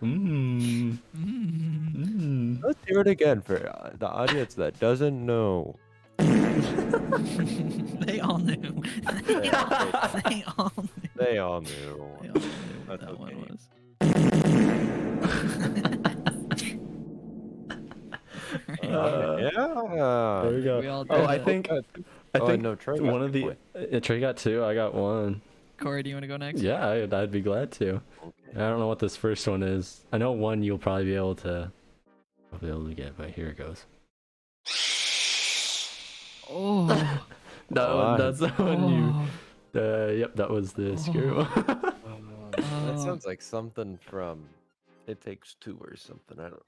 Mm. 0.00 0.98
Mm. 1.16 2.62
Let's 2.62 2.78
hear 2.86 3.00
it 3.00 3.08
again 3.08 3.40
for 3.40 3.58
the 3.98 4.08
audience 4.08 4.54
that 4.54 4.78
doesn't 4.78 5.26
know. 5.26 5.76
they 8.00 8.20
all 8.20 8.38
knew. 8.38 8.82
they 9.24 9.50
all 9.50 9.76
knew. 9.78 10.12
They 10.26 10.42
all 10.46 10.72
knew. 10.76 10.88
They 11.16 11.38
all 11.38 11.60
knew 11.60 11.96
what 12.86 13.00
That's 13.00 13.04
that 13.04 13.18
one 13.18 13.34
okay. 13.34 13.50
was. 13.50 13.68
Uh, 18.82 19.36
yeah. 19.38 20.42
There 20.42 20.52
we 20.52 20.62
go. 20.62 20.80
We 20.80 20.88
all 20.88 21.06
oh, 21.08 21.22
I 21.22 21.36
it. 21.36 21.44
think. 21.44 21.70
Uh, 21.70 21.82
I 22.34 22.40
oh, 22.40 22.46
think 22.46 22.62
no, 22.62 22.74
Trey 22.74 22.98
got 22.98 23.06
one 23.06 23.22
of 23.22 23.32
the 23.32 23.56
the. 23.72 23.96
Uh, 23.96 24.00
Trey 24.00 24.18
got 24.18 24.36
two. 24.36 24.64
I 24.64 24.74
got 24.74 24.94
one. 24.94 25.40
Corey, 25.78 26.02
do 26.02 26.10
you 26.10 26.16
want 26.16 26.24
to 26.24 26.28
go 26.28 26.36
next? 26.36 26.60
Yeah, 26.60 26.88
I'd, 26.88 27.14
I'd 27.14 27.30
be 27.30 27.40
glad 27.40 27.70
to. 27.72 28.02
Okay. 28.22 28.56
I 28.56 28.58
don't 28.58 28.80
know 28.80 28.88
what 28.88 28.98
this 28.98 29.16
first 29.16 29.46
one 29.46 29.62
is. 29.62 30.04
I 30.12 30.18
know 30.18 30.32
one 30.32 30.62
you'll 30.62 30.78
probably 30.78 31.04
be 31.04 31.14
able 31.14 31.36
to. 31.36 31.70
I'll 32.52 32.58
be 32.58 32.68
able 32.68 32.86
to 32.86 32.94
get, 32.94 33.16
but 33.16 33.30
here 33.30 33.48
it 33.48 33.56
goes. 33.56 33.84
Oh. 36.50 36.86
That 37.72 37.88
Oh, 37.88 37.96
one, 37.98 38.06
I- 38.06 38.16
that's 38.24 38.38
the 38.40 38.48
one 38.48 38.84
oh. 38.84 38.88
you. 39.74 39.80
Uh, 39.80 40.06
yep, 40.12 40.34
that 40.34 40.50
was 40.50 40.72
the 40.72 40.96
screw. 40.98 41.38
Uh, 41.38 41.54
that 42.50 42.64
Oh. 42.96 43.04
sounds 43.04 43.24
like 43.24 43.40
something 43.40 43.96
from 44.02 44.44
It 45.06 45.20
Takes 45.20 45.54
Two 45.60 45.78
or 45.80 45.94
something. 45.96 46.40
I 46.40 46.48
don't. 46.50 46.62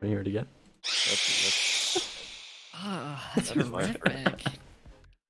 Can 0.00 0.08
you 0.08 0.14
hear 0.14 0.20
it 0.20 0.26
again? 0.26 0.46
That's, 0.82 2.70
Ah, 2.74 3.32
that's 3.34 3.50
That 3.50 3.56
is 3.58 3.70
my 3.70 3.82
horrific. 3.84 4.44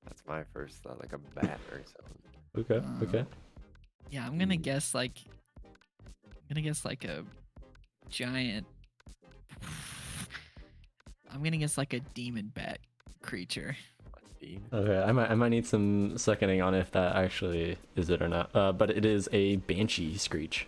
that's 0.05 0.23
my 0.27 0.43
first 0.53 0.75
thought, 0.83 0.99
like 0.99 1.11
a 1.13 1.17
bat 1.35 1.59
or 1.71 1.81
something. 1.83 2.21
Okay, 2.57 2.85
Uh, 2.85 3.03
okay. 3.03 3.25
Yeah, 4.09 4.25
I'm 4.25 4.37
gonna 4.37 4.55
Hmm. 4.55 4.61
guess 4.61 4.93
like 4.95 5.17
I'm 5.65 6.47
gonna 6.49 6.61
guess 6.61 6.85
like 6.85 7.03
a 7.03 7.25
giant 8.09 8.65
I'm 11.29 11.43
gonna 11.43 11.57
guess 11.57 11.77
like 11.77 11.93
a 11.93 11.99
demon 11.99 12.51
bat 12.53 12.79
creature. 13.27 13.75
Okay, 14.73 14.99
I 15.03 15.11
might 15.11 15.29
I 15.29 15.35
might 15.35 15.49
need 15.49 15.65
some 15.67 16.17
seconding 16.17 16.61
on 16.61 16.73
if 16.73 16.91
that 16.91 17.15
actually 17.15 17.77
is 17.95 18.09
it 18.09 18.21
or 18.21 18.27
not. 18.27 18.49
Uh, 18.55 18.71
but 18.71 18.89
it 18.89 19.05
is 19.05 19.27
a 19.31 19.57
banshee 19.57 20.17
screech. 20.17 20.67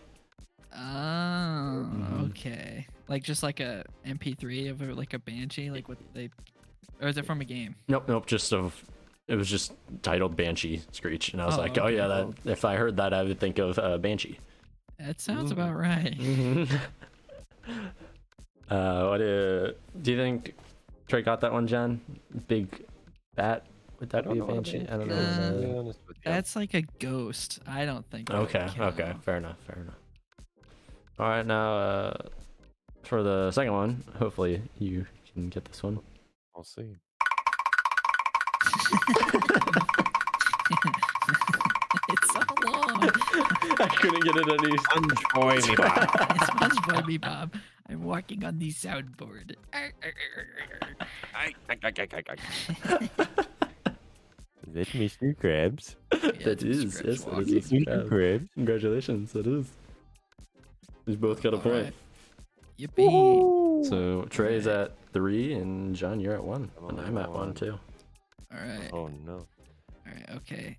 Oh, 0.74 0.78
Mhm. 0.78 2.30
okay. 2.30 2.86
Like 3.08 3.24
just 3.24 3.42
like 3.42 3.60
a 3.60 3.84
MP3 4.06 4.70
of 4.70 4.82
a, 4.82 4.94
like 4.94 5.14
a 5.14 5.20
banshee, 5.20 5.72
like 5.72 5.88
what 5.90 5.98
they, 6.14 6.30
or 7.02 7.08
is 7.08 7.18
it 7.18 7.26
from 7.26 7.42
a 7.42 7.46
game? 7.46 7.76
Nope, 7.88 8.08
nope. 8.08 8.26
Just 8.28 8.54
of 8.54 8.84
it 9.28 9.36
was 9.36 9.50
just 9.50 9.74
titled 10.02 10.36
Banshee 10.36 10.82
Screech, 10.92 11.34
and 11.34 11.42
I 11.42 11.46
was 11.46 11.56
Oh, 11.56 11.62
like, 11.62 11.78
oh 11.78 11.86
okay, 11.86 11.96
yeah, 11.96 12.08
that 12.08 12.28
if 12.46 12.66
I 12.66 12.76
heard 12.76 12.98
that, 12.98 13.14
I 13.14 13.24
would 13.24 13.40
think 13.40 13.58
of 13.60 13.78
uh, 13.80 13.98
Banshee. 13.98 14.40
That 15.00 15.22
sounds 15.22 15.52
Ooh. 15.52 15.54
about 15.54 15.76
right. 15.78 16.16
uh, 18.70 19.08
what 19.08 19.22
uh, 19.22 19.72
do 20.02 20.12
you 20.12 20.18
think? 20.18 20.54
Trey 21.10 21.22
got 21.24 21.42
that 21.42 21.52
one, 21.52 21.66
Jen. 21.68 22.00
Big 22.48 22.86
bat. 23.36 23.66
Would 24.00 24.12
that 24.12 24.28
I 24.28 24.32
be 24.32 24.40
a 24.40 24.42
know 24.42 24.48
banshee? 24.48 24.86
I 24.88 24.98
don't 24.98 25.12
Uh, 25.12 25.16
know. 25.16 25.52
To 25.62 25.68
be 25.68 25.74
honest 25.78 26.00
with 26.08 26.18
you. 26.18 26.24
That's 26.24 26.56
like 26.56 26.74
a 26.76 26.84
ghost. 27.00 27.60
I 27.68 27.84
don't 27.86 28.06
think. 28.10 28.30
Okay, 28.32 28.70
okay, 28.80 29.14
fair 29.24 29.38
enough, 29.38 29.58
fair 29.66 29.80
enough. 29.82 29.96
All 31.18 31.28
right, 31.28 31.46
now 31.46 31.74
uh, 31.78 32.14
for 33.04 33.24
the 33.24 33.52
second 33.52 33.74
one, 33.74 34.04
hopefully 34.18 34.62
you 34.78 35.06
can 35.34 35.50
get 35.50 35.66
this 35.66 35.82
one. 35.84 36.00
I'll 36.56 36.64
see. 36.64 36.84
it's 42.10 42.32
so 42.34 42.40
long. 42.66 43.04
I 43.82 43.88
couldn't 43.98 44.24
get 44.24 44.36
it 44.36 44.48
any. 44.48 44.78
Unjoin 44.96 45.58
It's 45.58 45.68
SpongeBob 46.50 47.06
me, 47.08 47.18
Bob. 47.18 47.56
I'm 47.90 48.04
walking 48.04 48.44
on 48.44 48.60
the 48.60 48.72
soundboard. 48.72 49.56
Is 54.68 54.74
that 54.74 54.88
Mr. 54.90 55.36
Krabs? 55.36 55.96
That 56.44 56.62
is, 56.64 57.02
yes, 57.04 57.24
that 57.24 57.40
is 57.50 57.72
Mr. 57.72 57.86
Krabs. 57.86 58.08
Krabs. 58.10 58.50
Congratulations, 58.54 59.32
that 59.34 59.48
is. 59.48 59.72
We 61.08 61.16
both 61.16 61.42
got 61.42 61.56
a 61.56 61.58
point. 61.58 61.76
Alright. 61.76 61.94
Yippee! 62.80 63.86
So 63.86 64.28
Trey's 64.30 64.68
Alright. 64.68 64.92
at 64.92 64.98
three, 65.12 65.54
and 65.54 65.96
John, 65.96 66.20
you're 66.20 66.36
at 66.36 66.44
one, 66.44 66.70
I'm 66.78 66.90
and 66.90 67.00
I'm 67.00 67.18
at 67.18 67.30
one 67.30 67.40
one. 67.40 67.54
too. 67.56 67.80
All 68.54 68.60
right. 68.60 68.90
Oh 68.94 69.08
no. 69.26 69.34
All 69.38 69.46
right. 70.06 70.30
Okay. 70.38 70.78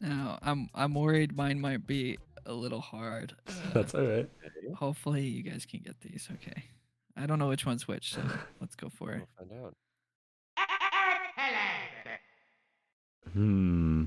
Now 0.00 0.38
I'm 0.42 0.68
I'm 0.74 0.94
worried 0.94 1.36
mine 1.36 1.60
might 1.60 1.86
be 1.86 2.18
a 2.46 2.52
little 2.52 2.80
hard. 2.80 3.34
Uh, 3.48 3.52
That's 3.74 3.94
all 3.94 4.04
right. 4.04 4.28
Hopefully 4.74 5.22
you 5.22 5.42
guys 5.42 5.66
can 5.66 5.80
get 5.80 6.00
these. 6.00 6.28
Okay. 6.34 6.64
I 7.16 7.26
don't 7.26 7.38
know 7.38 7.48
which 7.48 7.66
one's 7.66 7.86
which, 7.86 8.14
so 8.14 8.22
let's 8.60 8.74
go 8.74 8.88
for 8.88 9.12
it. 9.12 9.22
We'll 9.38 9.48
find 9.48 9.64
out. 9.64 9.74
Hmm. 13.32 14.04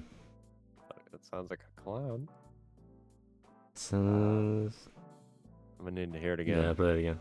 That 1.11 1.23
sounds 1.25 1.49
like 1.49 1.59
a 1.77 1.81
clown. 1.81 2.27
So, 3.73 3.97
I'm 3.97 4.71
gonna 5.79 5.91
need 5.91 6.13
to 6.13 6.19
hear 6.19 6.33
it 6.33 6.39
again. 6.39 6.61
yeah, 6.61 6.73
play 6.73 6.89
it 6.91 6.99
again. 6.99 7.19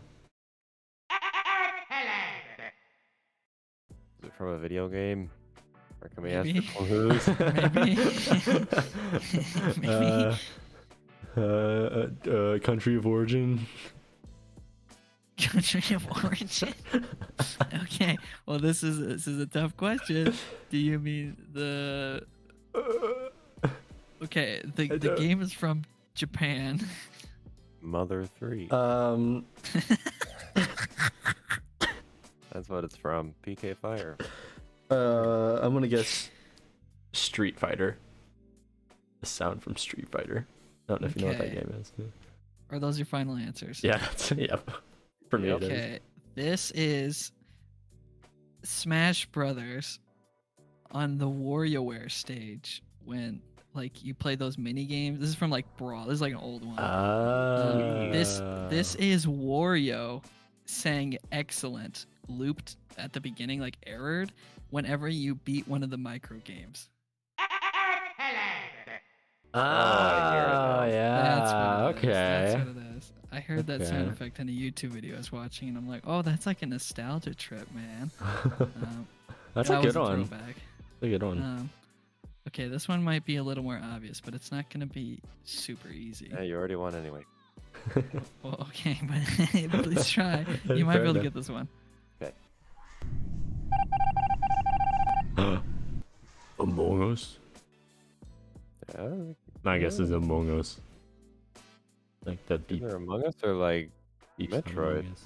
Is 4.21 4.27
it 4.29 4.33
from 4.37 4.49
a 4.49 4.57
video 4.57 4.87
game? 4.87 5.29
Or 6.01 6.09
can 6.09 6.23
we 6.23 6.29
Maybe. 6.31 6.57
ask 6.59 6.67
for 6.67 6.85
clues? 6.85 7.27
Maybe. 7.73 7.95
Maybe. 9.87 9.87
Uh, 9.87 10.35
uh, 11.37 12.07
uh, 12.29 12.59
country 12.59 12.95
of 12.95 13.05
origin. 13.05 13.65
Country 15.37 15.95
of 15.95 16.07
origin. 16.23 16.73
okay. 17.83 18.17
Well, 18.45 18.59
this 18.59 18.83
is 18.83 18.99
this 18.99 19.27
is 19.27 19.39
a 19.39 19.45
tough 19.45 19.75
question. 19.75 20.33
Do 20.69 20.77
you 20.77 20.97
mean 20.99 21.35
the? 21.53 22.25
Okay. 24.23 24.61
The 24.75 24.87
the 24.87 25.15
game 25.15 25.41
is 25.41 25.51
from 25.51 25.83
Japan. 26.13 26.79
Mother 27.81 28.25
3. 28.25 28.69
Um, 28.69 29.45
That's 32.51 32.67
what 32.69 32.83
it's 32.83 32.95
from. 32.95 33.35
PK 33.45 33.77
Fire. 33.77 34.17
uh, 34.89 35.59
I'm 35.61 35.73
gonna 35.73 35.87
guess 35.87 36.29
Street 37.11 37.59
Fighter. 37.59 37.97
A 39.21 39.25
sound 39.25 39.61
from 39.61 39.75
Street 39.75 40.09
Fighter. 40.09 40.47
I 40.87 40.93
don't 40.93 41.01
know 41.01 41.07
if 41.07 41.15
you 41.15 41.21
know 41.23 41.27
what 41.29 41.37
that 41.39 41.45
Okay. 41.47 41.55
game 41.55 41.73
is. 41.81 41.91
Are 42.71 42.79
those 42.79 42.97
your 42.97 43.05
final 43.05 43.35
answers? 43.35 43.83
Yeah, 43.83 43.97
that's, 44.01 44.31
yep. 44.31 44.69
For 45.29 45.37
me, 45.39 45.49
it 45.49 45.63
is. 45.63 45.69
Okay. 45.69 45.99
This 46.35 46.71
is 46.71 47.31
Smash 48.63 49.25
Brothers 49.27 49.99
on 50.91 51.17
the 51.17 51.27
WarioWare 51.27 52.11
stage 52.11 52.83
when 53.03 53.41
like 53.73 54.03
you 54.03 54.13
play 54.13 54.35
those 54.35 54.57
mini 54.57 54.85
games. 54.85 55.19
This 55.19 55.29
is 55.29 55.35
from 55.35 55.51
like 55.51 55.65
Brawl. 55.77 56.05
This 56.05 56.15
is 56.15 56.21
like 56.21 56.33
an 56.33 56.39
old 56.39 56.65
one. 56.65 56.75
Ah. 56.77 58.09
this 58.11 58.39
this 58.69 58.95
is 58.95 59.25
Wario 59.25 60.23
saying 60.65 61.17
excellent 61.31 62.05
looped 62.27 62.77
at 62.97 63.13
the 63.13 63.21
beginning 63.21 63.59
like 63.59 63.77
errored 63.85 64.31
whenever 64.71 65.07
you 65.07 65.35
beat 65.35 65.67
one 65.67 65.83
of 65.83 65.89
the 65.89 65.97
micro 65.97 66.37
games. 66.37 66.89
Ah, 69.55 70.79
now. 70.81 70.85
yeah. 70.85 71.21
That's 71.21 71.53
what 71.53 71.61
it 71.63 71.89
is. 71.89 71.97
Okay. 71.97 72.11
That's 72.11 72.67
what 72.67 72.77
it 72.77 72.97
is. 72.97 73.11
I 73.31 73.39
heard 73.39 73.67
that 73.67 73.85
sound 73.85 74.09
effect 74.09 74.39
in 74.39 74.47
a 74.49 74.51
YouTube 74.51 74.89
video 74.89 75.15
I 75.15 75.17
was 75.17 75.31
watching 75.31 75.67
and 75.69 75.77
I'm 75.77 75.87
like, 75.89 76.03
"Oh, 76.05 76.21
that's 76.21 76.45
like 76.45 76.61
a 76.61 76.65
nostalgia 76.65 77.33
trip, 77.35 77.67
man." 77.73 78.11
Um, 78.59 79.07
That's 79.53 79.69
that 79.69 79.75
a 79.75 79.85
was 79.85 79.93
good 79.93 79.99
one. 80.01 80.25
throwback. 80.25 80.55
a 81.01 81.07
good 81.07 81.23
one. 81.23 81.41
Um, 81.41 81.69
okay, 82.49 82.67
this 82.67 82.87
one 82.89 83.01
might 83.03 83.23
be 83.25 83.37
a 83.37 83.43
little 83.43 83.63
more 83.63 83.79
obvious, 83.81 84.19
but 84.21 84.33
it's 84.33 84.51
not 84.51 84.69
gonna 84.69 84.85
be 84.85 85.19
super 85.45 85.87
easy. 85.89 86.29
Yeah, 86.33 86.41
you 86.41 86.55
already 86.57 86.75
won 86.75 86.93
anyway. 86.95 87.23
Well, 88.43 88.57
okay, 88.69 88.97
but 89.71 89.83
please 89.83 90.09
try. 90.09 90.45
You 90.73 90.85
might 90.85 90.93
Fair 90.95 91.03
be 91.03 91.09
able 91.09 91.13
to 91.15 91.21
get 91.23 91.33
this 91.33 91.49
one. 91.49 91.67
Okay. 92.21 92.33
Among 96.59 97.11
Us. 97.11 97.37
Yeah, 98.93 99.07
My 99.65 99.79
guess 99.79 99.99
is 99.99 100.11
Among 100.11 100.49
Us. 100.59 100.79
Like 102.23 102.45
the 102.47 102.57
deep, 102.59 102.83
either 102.83 102.95
Among 102.95 103.25
Us 103.25 103.33
or 103.43 103.53
like 103.53 103.89
deep 104.37 104.51
Metroid. 104.51 104.99
Among 104.99 105.11
Us. 105.11 105.25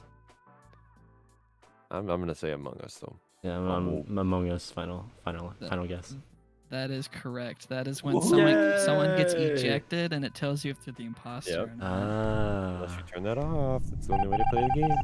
I'm, 1.92 2.10
I'm 2.10 2.20
gonna 2.22 2.34
say 2.36 2.52
Among 2.52 2.80
Us 2.82 2.96
though. 2.96 3.16
Yeah, 3.44 3.58
I'm, 3.58 3.68
I'm 4.08 4.18
Among 4.18 4.50
Us. 4.50 4.72
Final, 4.72 5.06
final, 5.24 5.54
That- 5.60 5.70
final 5.70 5.86
guess. 5.88 6.16
That 6.70 6.92
is 6.92 7.08
correct. 7.08 7.68
That 7.70 7.88
is 7.88 8.04
when 8.04 8.22
someone 8.22 8.80
someone 8.86 9.18
gets 9.18 9.34
Yay! 9.34 9.46
ejected 9.54 10.14
and 10.14 10.24
it 10.24 10.36
tells 10.36 10.64
you 10.64 10.70
if 10.70 10.86
they're 10.86 10.94
the 10.94 11.04
imposter. 11.06 11.52
Yep. 11.52 11.62
or 11.72 11.76
not. 11.78 12.04
Unless 12.76 12.92
Ah, 12.92 12.98
you 12.98 13.04
turn 13.12 13.24
that 13.24 13.38
off, 13.40 13.82
that's 13.90 14.06
the 14.06 14.14
only 14.14 14.28
way 14.28 14.38
to 14.38 14.46
play 14.52 14.62
the 14.76 14.80
game. 14.82 14.98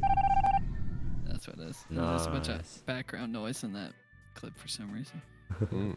That's 1.26 1.48
what 1.48 1.58
it 1.58 1.62
is. 1.68 1.84
There's 1.90 2.26
a 2.26 2.30
bunch 2.30 2.48
Nice. 2.48 2.76
of 2.76 2.86
background 2.86 3.32
noise 3.32 3.64
in 3.64 3.72
that 3.72 3.92
clip 4.36 4.56
for 4.56 4.68
some 4.68 4.92
reason. 4.92 5.20
Mm. 5.60 5.96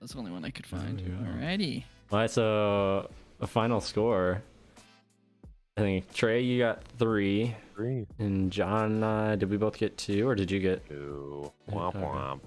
That's 0.00 0.12
the 0.14 0.18
only 0.20 0.30
one 0.30 0.44
I 0.46 0.50
could 0.50 0.64
There 0.70 0.80
find. 0.80 0.98
you 0.98 1.08
go. 1.08 1.14
Alrighty. 1.16 1.84
All 2.10 2.18
right, 2.18 2.30
so 2.30 3.10
a 3.40 3.46
final 3.46 3.80
score. 3.80 4.42
I 5.76 5.80
think 5.80 6.12
Trey, 6.12 6.40
you 6.42 6.58
got 6.58 6.82
three, 6.98 7.54
Three, 7.76 8.06
and 8.18 8.50
John, 8.50 9.02
uh, 9.04 9.36
did 9.36 9.48
we 9.50 9.56
both 9.56 9.78
get 9.78 9.96
two, 9.96 10.26
or 10.28 10.34
did 10.34 10.50
you 10.50 10.58
get? 10.58 10.88
two, 10.88 11.52
Yeah, 11.68 11.74
womp 11.74 11.88
okay. 11.96 12.00
womp. 12.04 12.40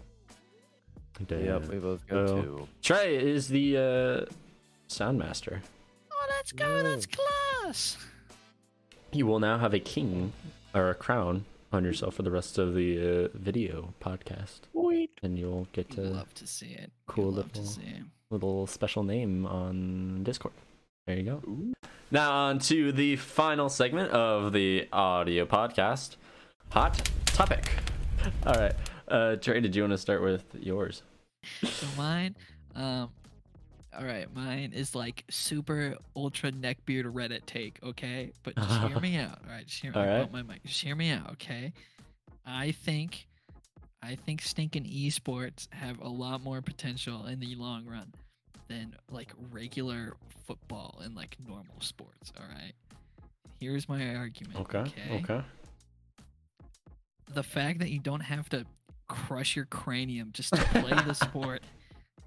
Damn. 1.27 1.45
Yep, 1.45 1.65
we 1.67 1.77
both 1.77 2.05
got 2.07 2.17
Oh. 2.17 2.41
two. 2.41 2.67
Trey 2.81 3.15
is 3.15 3.47
the 3.47 3.77
uh, 3.77 4.33
sound 4.87 5.19
master. 5.19 5.61
Oh, 6.11 6.25
let's 6.31 6.51
go. 6.51 6.81
That's 6.83 7.05
close. 7.05 7.97
You 9.13 9.27
will 9.27 9.39
now 9.39 9.57
have 9.59 9.73
a 9.73 9.79
king 9.79 10.33
or 10.73 10.89
a 10.89 10.95
crown 10.95 11.45
on 11.71 11.83
yourself 11.85 12.15
for 12.15 12.23
the 12.23 12.31
rest 12.31 12.57
of 12.57 12.73
the 12.73 13.25
uh, 13.25 13.37
video 13.37 13.93
podcast, 14.01 14.61
Sweet. 14.71 15.11
and 15.23 15.37
you'll 15.37 15.67
get 15.73 15.89
to 15.91 16.01
love 16.01 16.33
to 16.33 16.47
see 16.47 16.67
it. 16.71 16.91
cool 17.07 17.25
You'd 17.27 17.35
love 17.37 17.51
to 17.53 17.59
little- 17.61 17.73
see 17.75 17.87
it. 17.89 18.03
Little 18.31 18.67
special 18.67 19.03
name 19.03 19.45
on 19.45 20.23
Discord. 20.23 20.53
There 21.07 21.17
you 21.17 21.23
go. 21.23 21.41
Ooh. 21.47 21.73
Now 22.11 22.31
on 22.31 22.59
to 22.59 22.91
the 22.91 23.15
final 23.15 23.69
segment 23.69 24.11
of 24.11 24.51
the 24.53 24.87
audio 24.91 25.45
podcast. 25.45 26.15
Hot 26.71 27.09
topic. 27.25 27.69
All 28.45 28.53
right. 28.53 28.73
Uh 29.07 29.35
Trey, 29.37 29.59
did 29.61 29.75
you 29.75 29.83
want 29.83 29.91
to 29.93 29.97
start 29.97 30.21
with 30.21 30.43
yours? 30.59 31.01
So 31.63 31.87
mine, 31.97 32.35
um, 32.75 33.09
all 33.97 34.05
right, 34.05 34.33
mine 34.33 34.71
is 34.73 34.93
like 34.95 35.23
super 35.29 35.97
ultra 36.15 36.51
neckbeard 36.51 37.05
Reddit 37.11 37.45
take, 37.45 37.79
okay? 37.83 38.31
But 38.43 38.55
just 38.55 38.81
hear 38.81 38.99
me 38.99 39.17
out, 39.25 39.39
all 39.45 39.51
right? 39.51 39.65
Just 39.65 39.81
hear, 39.81 39.91
All 39.95 40.01
I 40.01 40.07
right. 40.07 40.19
bump 40.31 40.31
my 40.47 40.53
mic. 40.53 40.63
Just 40.63 40.81
hear 40.81 40.95
me 40.95 41.09
out, 41.09 41.31
okay? 41.31 41.73
I 42.45 42.71
think, 42.71 43.27
I 44.03 44.15
think 44.15 44.41
stinking 44.43 44.85
esports 44.85 45.67
have 45.73 45.99
a 45.99 46.07
lot 46.07 46.41
more 46.43 46.61
potential 46.61 47.25
in 47.25 47.39
the 47.39 47.55
long 47.55 47.85
run 47.85 48.13
than 48.71 48.95
like 49.11 49.33
regular 49.51 50.15
football 50.45 50.99
and 51.03 51.15
like 51.15 51.35
normal 51.45 51.75
sports. 51.81 52.31
All 52.39 52.45
right. 52.47 52.73
Here's 53.59 53.87
my 53.87 54.15
argument. 54.15 54.59
Okay. 54.61 54.85
Okay. 55.11 55.41
the 57.33 57.43
fact 57.43 57.79
that 57.79 57.89
you 57.89 57.99
don't 57.99 58.21
have 58.21 58.49
to 58.49 58.65
crush 59.07 59.55
your 59.55 59.65
cranium 59.65 60.29
just 60.33 60.53
to 60.53 60.61
play 60.79 60.91
the 61.05 61.13
sport 61.27 61.61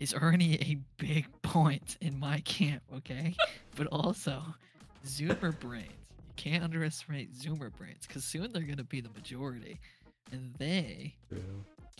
is 0.00 0.14
already 0.14 0.54
a 0.60 0.76
big 1.02 1.26
point 1.42 1.96
in 2.00 2.18
my 2.18 2.40
camp, 2.40 2.82
okay? 2.96 3.34
But 3.76 3.86
also, 3.88 4.42
Zoomer 5.06 5.58
brains. 5.58 5.92
You 6.26 6.32
can't 6.36 6.64
underestimate 6.64 7.32
Zoomer 7.34 7.70
brains 7.76 8.06
because 8.06 8.24
soon 8.24 8.52
they're 8.52 8.62
going 8.62 8.78
to 8.78 8.84
be 8.84 9.00
the 9.00 9.10
majority. 9.10 9.78
And 10.32 10.54
they 10.58 11.14
True. 11.28 11.40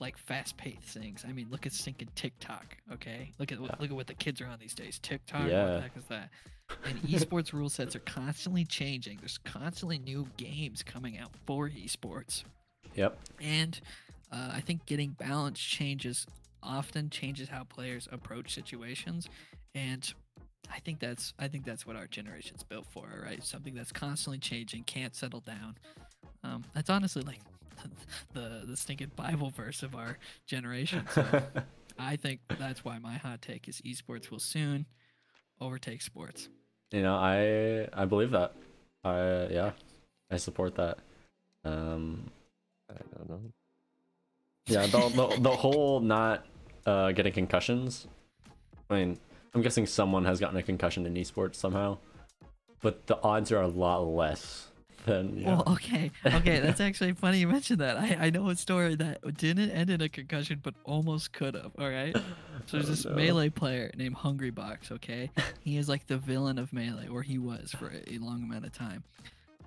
Like 0.01 0.17
fast-paced 0.19 0.81
things. 0.99 1.25
I 1.27 1.33
mean, 1.33 1.49
look 1.51 1.67
at 1.67 1.73
stinking 1.73 2.09
TikTok. 2.15 2.77
Okay, 2.93 3.33
look 3.39 3.53
at 3.53 3.61
Yeah. 3.61 3.67
look 3.79 3.91
at 3.91 3.97
what 3.97 4.07
the 4.07 4.15
kids 4.15 4.41
are 4.41 4.47
on 4.47 4.59
these 4.59 4.75
days. 4.75 4.99
TikTok. 4.99 5.41
What 5.43 5.51
Yeah. 5.51 5.67
the 5.75 5.81
heck 5.81 5.97
is 5.97 6.05
that? 6.07 6.31
And 6.85 6.99
esports 7.03 7.53
rule 7.53 7.69
sets 7.69 7.95
are 7.95 8.01
constantly 8.01 8.65
changing. 8.65 9.19
There's 9.19 9.39
constantly 9.39 9.99
new 9.99 10.27
games 10.37 10.83
coming 10.83 11.19
out 11.19 11.31
for 11.47 11.69
esports. 11.69 12.45
Yep. 12.95 13.19
And 13.41 13.81
uh, 14.33 14.51
I 14.55 14.61
think 14.61 14.87
getting 14.87 15.11
balance 15.11 15.61
changes 15.61 16.27
often 16.63 17.11
changes 17.11 17.49
how 17.49 17.65
players 17.65 18.09
approach 18.11 18.55
situations, 18.55 19.29
and 19.75 20.13
I 20.73 20.81
think 20.81 20.99
that's 20.99 21.35
I 21.39 21.47
think 21.49 21.65
that's 21.65 21.87
what 21.87 21.95
our 21.97 22.07
generation's 22.07 22.63
built 22.63 22.87
for, 22.87 23.05
right? 23.23 23.45
Something 23.45 23.75
that's 23.75 23.93
constantly 23.93 24.39
changing, 24.39 24.85
can't 24.85 25.15
settle 25.15 25.41
down. 25.41 25.77
Um, 26.43 26.65
that's 26.73 26.89
honestly 26.91 27.23
like 27.23 27.41
the 28.33 28.63
the 28.67 28.77
stinking 28.77 29.13
Bible 29.17 29.51
verse 29.51 29.83
of 29.83 29.95
our 29.95 30.19
generation. 30.47 31.05
So 31.13 31.25
I 31.99 32.17
think 32.17 32.41
that's 32.59 32.85
why 32.85 32.99
my 32.99 33.15
hot 33.15 33.43
take 33.43 33.69
is 33.69 33.81
esports 33.83 34.31
will 34.31 34.39
soon 34.39 34.87
overtake 35.61 36.03
sports. 36.03 36.49
you 36.91 37.03
know, 37.03 37.15
I 37.15 37.89
I 37.93 38.05
believe 38.05 38.31
that. 38.33 38.55
I 39.05 39.47
yeah, 39.51 39.73
I 40.31 40.37
support 40.37 40.75
that. 40.77 40.99
Um, 41.65 42.31
I 42.91 42.95
don't 43.17 43.29
know. 43.29 43.41
yeah, 44.67 44.87
the 44.87 45.09
the, 45.09 45.37
the 45.41 45.51
whole 45.57 46.01
not 46.01 46.47
uh, 46.87 47.13
getting 47.13 47.33
concussions. 47.33 48.07
I 48.91 48.97
mean, 48.97 49.19
I'm 49.55 49.63
guessing 49.63 49.87
someone 49.87 50.25
has 50.25 50.41
gotten 50.41 50.57
a 50.57 50.63
concussion 50.63 51.07
in 51.07 51.15
esports 51.15 51.57
somehow, 51.57 51.99
but 52.81 53.07
the 53.07 53.21
odds 53.23 53.51
are 53.53 53.63
a 53.63 53.69
lot 53.69 54.01
less 54.01 54.69
than. 55.05 55.43
Well, 55.45 55.63
okay, 55.69 56.11
okay, 56.25 56.61
that's 56.61 56.81
actually 56.81 57.13
funny 57.13 57.39
you 57.39 57.49
mentioned 57.49 57.81
that. 57.81 57.97
I, 57.97 58.17
I 58.21 58.31
know 58.31 58.49
a 58.49 58.57
story 58.57 58.95
that 58.97 59.37
didn't 59.37 59.71
end 59.71 59.91
in 59.91 60.01
a 60.01 60.09
concussion, 60.09 60.61
but 60.63 60.75
almost 60.85 61.33
could 61.33 61.55
have. 61.55 61.73
All 61.79 61.89
right, 61.89 62.15
so 62.67 62.77
there's 62.79 62.87
Oh, 62.87 62.91
this 62.91 63.05
no. 63.05 63.15
melee 63.15 63.49
player 63.51 63.91
named 63.97 64.17
Hungrybox. 64.17 64.91
Okay, 64.93 65.31
he 65.61 65.77
is 65.77 65.89
like 65.89 66.07
the 66.07 66.19
villain 66.19 66.59
of 66.59 66.73
melee, 66.73 67.09
or 67.09 67.23
he 67.23 67.39
was 67.39 67.71
for 67.73 67.93
a, 68.07 68.19
long 68.19 68.43
amount 68.43 68.65
of 68.67 68.73
time, 68.73 69.05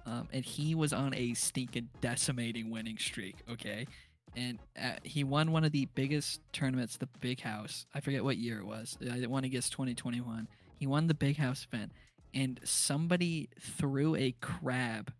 um, 0.05 0.27
and 0.33 0.43
he 0.43 0.75
was 0.75 0.93
on 0.93 1.13
a 1.13 1.33
stinking 1.33 1.89
decimating 2.01 2.69
winning 2.69 2.97
streak. 2.97 3.35
Okay. 3.49 3.87
And 4.35 4.59
uh, 4.79 4.91
he 5.01 5.23
won 5.23 5.51
one 5.51 5.63
of 5.63 5.71
the 5.71 5.85
biggest 5.95 6.41
tournaments, 6.53 6.97
the 6.97 7.07
Big 7.21 7.41
House. 7.41 7.87
I 7.95 8.01
forget 8.01 8.23
what 8.23 8.37
year 8.37 8.59
it 8.59 8.65
was. 8.67 8.95
I 9.11 9.25
won 9.25 9.43
against 9.45 9.71
2021. 9.71 10.47
He 10.75 10.85
won 10.85 11.07
the 11.07 11.15
Big 11.15 11.37
House 11.37 11.65
event, 11.71 11.91
and 12.35 12.59
somebody 12.63 13.49
threw 13.59 14.15
a 14.15 14.33
crab 14.39 15.11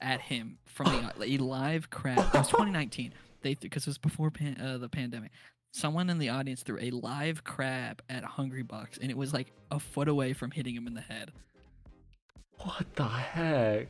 at 0.00 0.20
him 0.20 0.58
from 0.66 0.86
the, 1.18 1.24
a 1.24 1.36
live 1.38 1.90
crab. 1.90 2.18
It 2.18 2.34
was 2.38 2.48
2019. 2.48 3.12
They 3.42 3.54
because 3.54 3.84
it 3.84 3.90
was 3.90 3.98
before 3.98 4.30
pan, 4.30 4.60
uh, 4.60 4.78
the 4.78 4.88
pandemic. 4.88 5.30
Someone 5.72 6.08
in 6.10 6.18
the 6.18 6.30
audience 6.30 6.62
threw 6.62 6.78
a 6.80 6.90
live 6.90 7.44
crab 7.44 8.02
at 8.08 8.24
Hungrybox, 8.24 8.98
and 9.00 9.10
it 9.10 9.16
was 9.16 9.32
like 9.32 9.52
a 9.70 9.78
foot 9.78 10.08
away 10.08 10.32
from 10.32 10.50
hitting 10.50 10.74
him 10.74 10.86
in 10.86 10.94
the 10.94 11.00
head. 11.02 11.30
What 12.58 12.86
the 12.96 13.04
heck? 13.04 13.88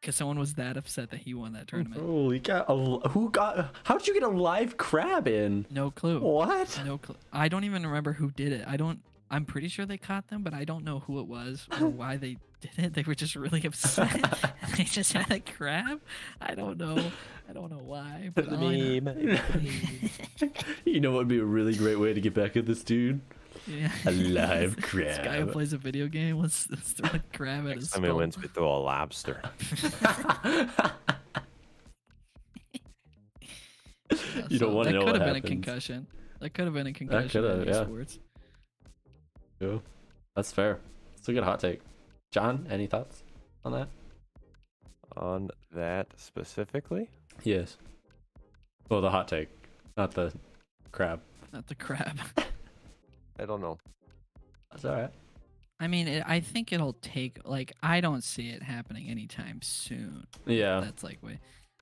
Because 0.00 0.14
someone 0.14 0.38
was 0.38 0.54
that 0.54 0.76
upset 0.76 1.10
that 1.10 1.20
he 1.20 1.34
won 1.34 1.52
that 1.54 1.66
tournament. 1.66 2.00
Holy 2.00 2.38
cow! 2.38 2.64
a- 2.68 3.08
Who 3.08 3.30
got? 3.30 3.74
How 3.82 3.98
did 3.98 4.06
you 4.06 4.14
get 4.14 4.22
a 4.22 4.28
live 4.28 4.76
crab 4.76 5.26
in? 5.26 5.66
No 5.70 5.90
clue. 5.90 6.20
What? 6.20 6.80
No 6.84 6.98
clue. 6.98 7.16
I 7.32 7.48
don't 7.48 7.64
even 7.64 7.84
remember 7.84 8.12
who 8.12 8.30
did 8.30 8.52
it. 8.52 8.64
I 8.66 8.76
don't. 8.76 9.00
I'm 9.30 9.44
pretty 9.44 9.68
sure 9.68 9.84
they 9.84 9.98
caught 9.98 10.28
them, 10.28 10.42
but 10.42 10.54
I 10.54 10.64
don't 10.64 10.84
know 10.84 11.00
who 11.00 11.18
it 11.20 11.26
was 11.26 11.66
or 11.80 11.86
why 11.88 12.16
they 12.16 12.38
did 12.60 12.70
it. 12.84 12.94
They 12.94 13.02
were 13.02 13.14
just 13.14 13.34
really 13.36 13.62
upset. 13.66 14.52
they 14.76 14.84
just 14.84 15.12
had 15.12 15.30
a 15.30 15.40
crab. 15.40 16.00
I 16.40 16.54
don't 16.54 16.78
know. 16.78 16.98
I 17.48 17.52
don't 17.52 17.70
know 17.70 17.78
why. 17.82 18.30
But 18.34 18.48
all 18.48 18.66
I 18.68 18.76
know- 18.98 19.00
Meme. 19.00 19.40
you 20.84 21.00
know 21.00 21.10
what 21.12 21.18
would 21.18 21.28
be 21.28 21.38
a 21.38 21.44
really 21.44 21.74
great 21.74 21.98
way 21.98 22.12
to 22.14 22.20
get 22.20 22.34
back 22.34 22.56
at 22.56 22.66
this 22.66 22.82
dude? 22.82 23.20
Yeah. 23.66 23.90
A 24.06 24.10
live 24.12 24.76
crab. 24.80 25.06
This 25.08 25.18
guy 25.18 25.40
who 25.40 25.46
plays 25.46 25.72
a 25.72 25.78
video 25.78 26.06
game. 26.08 26.38
Let's, 26.38 26.70
let's 26.70 26.92
throw 26.92 27.10
a 27.12 27.22
crab 27.36 27.66
at 27.68 27.76
his 27.76 27.84
Next 27.84 27.90
time 27.92 28.02
he 28.02 28.08
skull. 28.08 28.16
wins, 28.18 28.38
we 28.38 28.48
throw 28.48 28.76
a 28.76 28.78
lobster. 28.78 29.40
Yeah, 30.44 30.92
You 34.48 34.58
don't 34.58 34.74
wanna 34.74 34.92
know. 34.92 35.00
that 35.04 35.12
could 35.12 35.20
have 35.20 35.26
been 35.34 35.36
a 35.36 35.40
concussion. 35.46 36.06
That 36.40 36.50
could 36.50 36.64
have 36.64 36.74
been 36.74 36.86
a 36.86 36.92
concussion. 36.92 37.42
That 37.42 37.48
coulda, 37.48 37.62
in 37.62 37.68
yeah. 37.68 37.84
esports. 37.84 38.18
Cool. 39.60 39.82
That's 40.34 40.52
fair. 40.52 40.78
It's 41.16 41.28
a 41.28 41.32
good 41.32 41.42
hot 41.44 41.60
take. 41.60 41.80
John, 42.30 42.66
any 42.70 42.86
thoughts 42.86 43.22
on 43.64 43.72
that? 43.72 43.88
On 45.16 45.50
that 45.72 46.08
specifically, 46.16 47.08
Yes. 47.44 47.76
Well, 48.88 49.00
the 49.00 49.10
hot 49.10 49.28
take, 49.28 49.48
not 49.96 50.12
the 50.12 50.32
crab. 50.92 51.20
Not 51.52 51.66
the 51.66 51.74
crab. 51.74 52.18
I 53.38 53.44
don't 53.44 53.60
know. 53.60 53.78
That's 54.70 54.84
all 54.84 54.94
right. 54.94 55.10
I 55.80 55.86
mean, 55.86 56.08
it, 56.08 56.24
I 56.26 56.40
think 56.40 56.72
it'll 56.72 56.94
take 56.94 57.38
like 57.44 57.72
I 57.82 58.00
don't 58.00 58.24
see 58.24 58.48
it 58.48 58.62
happening 58.62 59.08
anytime 59.08 59.60
soon. 59.62 60.26
Yeah. 60.46 60.80
That's 60.80 61.04
like 61.04 61.22
way, 61.22 61.38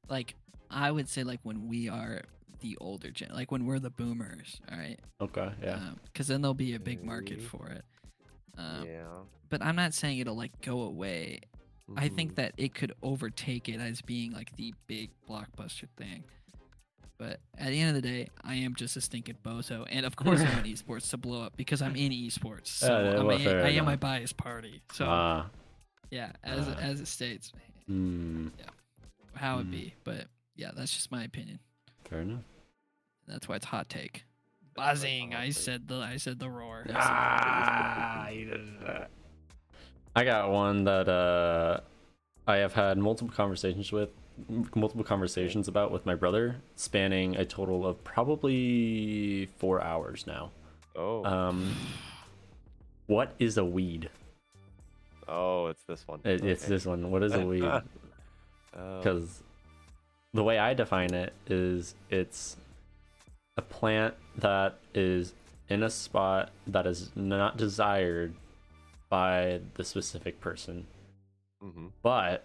like 0.08 0.34
I 0.70 0.90
would 0.90 1.08
say 1.08 1.22
like 1.22 1.40
when 1.42 1.68
we 1.68 1.88
are 1.88 2.22
the 2.60 2.76
older 2.80 3.10
gen, 3.10 3.30
like 3.32 3.50
when 3.50 3.64
we're 3.64 3.78
the 3.78 3.90
boomers, 3.90 4.60
all 4.70 4.76
right? 4.76 4.98
Okay. 5.20 5.50
Yeah. 5.62 5.76
Um, 5.76 6.00
because 6.04 6.26
then 6.26 6.42
there'll 6.42 6.54
be 6.54 6.74
a 6.74 6.80
big 6.80 7.04
market 7.04 7.40
for 7.40 7.68
it. 7.68 7.84
Um, 8.58 8.86
yeah. 8.86 9.04
But 9.48 9.62
I'm 9.62 9.76
not 9.76 9.94
saying 9.94 10.18
it'll 10.18 10.36
like 10.36 10.60
go 10.62 10.82
away. 10.82 11.40
I 11.96 12.08
think 12.08 12.32
Mhm. 12.32 12.36
that 12.36 12.54
it 12.56 12.74
could 12.74 12.92
overtake 13.02 13.68
it 13.68 13.80
as 13.80 14.02
being 14.02 14.32
like 14.32 14.54
the 14.56 14.74
big 14.88 15.10
blockbuster 15.28 15.88
thing. 15.96 16.24
But 17.18 17.40
at 17.56 17.68
the 17.70 17.78
end 17.80 17.96
of 17.96 18.02
the 18.02 18.06
day, 18.08 18.28
I 18.42 18.56
am 18.56 18.74
just 18.74 18.96
a 18.96 19.00
stinking 19.00 19.36
bozo, 19.44 19.86
and 19.88 20.04
of 20.04 20.16
course 20.16 20.40
I 20.40 20.52
want 20.52 20.66
esports 20.66 21.08
to 21.10 21.16
blow 21.16 21.42
up 21.42 21.56
because 21.56 21.80
I'm 21.80 21.94
in 21.96 22.12
esports. 22.12 22.66
So 22.82 22.86
Yeah, 22.88 23.10
yeah, 23.12 23.18
I'm 23.20 23.26
well, 23.26 23.38
a- 23.48 23.64
I 23.64 23.68
am 23.70 23.84
my 23.84 23.96
biased 23.96 24.36
party. 24.36 24.82
So 24.92 25.06
Ah. 25.08 25.48
yeah, 26.10 26.32
as 26.42 26.68
ah. 26.68 26.74
as 26.78 27.00
it 27.00 27.06
states, 27.06 27.52
Yeah, 27.88 28.50
how 29.34 29.60
it 29.60 29.66
Mm. 29.68 29.70
be. 29.70 29.94
But 30.02 30.26
yeah, 30.56 30.72
that's 30.74 30.92
just 30.92 31.10
my 31.12 31.22
opinion. 31.22 31.60
Fair 32.04 32.22
enough. 32.22 32.42
That's 33.28 33.48
why 33.48 33.56
it's 33.56 33.66
hot 33.66 33.88
take. 33.88 34.24
That's 34.76 34.86
why 34.86 34.92
it's 34.92 35.02
a 35.02 35.04
Buzzing. 35.04 35.34
I 35.34 35.50
said 35.50 35.88
the 35.88 35.96
I 35.96 36.16
said 36.16 36.38
the 36.38 36.50
roar. 36.50 36.84
I 36.88 36.92
Ah, 36.94 38.28
you 38.28 38.44
did 38.46 38.80
that. 38.86 39.10
I 40.14 40.24
got 40.24 40.50
one 40.50 40.84
that 40.84 41.08
uh, 41.08 41.80
I 42.46 42.56
have 42.56 42.72
had 42.72 42.96
multiple 42.98 43.34
conversations 43.34 43.92
with, 43.92 44.10
multiple 44.74 45.04
conversations 45.04 45.68
about 45.68 45.92
with 45.92 46.06
my 46.06 46.14
brother, 46.14 46.56
spanning 46.74 47.36
a 47.36 47.44
total 47.44 47.86
of 47.86 48.02
probably 48.02 49.46
four 49.58 49.82
hours 49.82 50.26
now. 50.26 50.50
Oh, 50.96 51.24
Um, 51.24 51.74
what 53.06 53.34
is 53.38 53.58
a 53.58 53.64
weed? 53.64 54.08
oh, 55.28 55.66
it's 55.66 55.82
this 55.84 56.06
one. 56.06 56.20
It, 56.24 56.42
It's 56.44 56.62
Okay. 56.64 56.70
this 56.74 56.86
one. 56.86 57.10
What 57.10 57.22
is 57.22 57.34
a 57.34 57.44
weed? 57.44 57.62
Oh, 58.78 58.98
Because 58.98 59.42
the 60.34 60.44
way 60.44 60.58
I 60.58 60.74
define 60.74 61.14
it 61.14 61.32
is 61.46 61.94
it's 62.10 62.58
a 63.56 63.62
plant 63.62 64.14
that 64.38 64.78
is 64.94 65.32
in 65.68 65.82
a 65.82 65.90
spot 65.90 66.50
that 66.66 66.86
is 66.86 67.10
not 67.16 67.56
desired 67.56 68.34
by 69.08 69.60
the 69.74 69.84
specific 69.84 70.40
person. 70.40 70.86
mhm. 71.62 71.90
But 72.02 72.44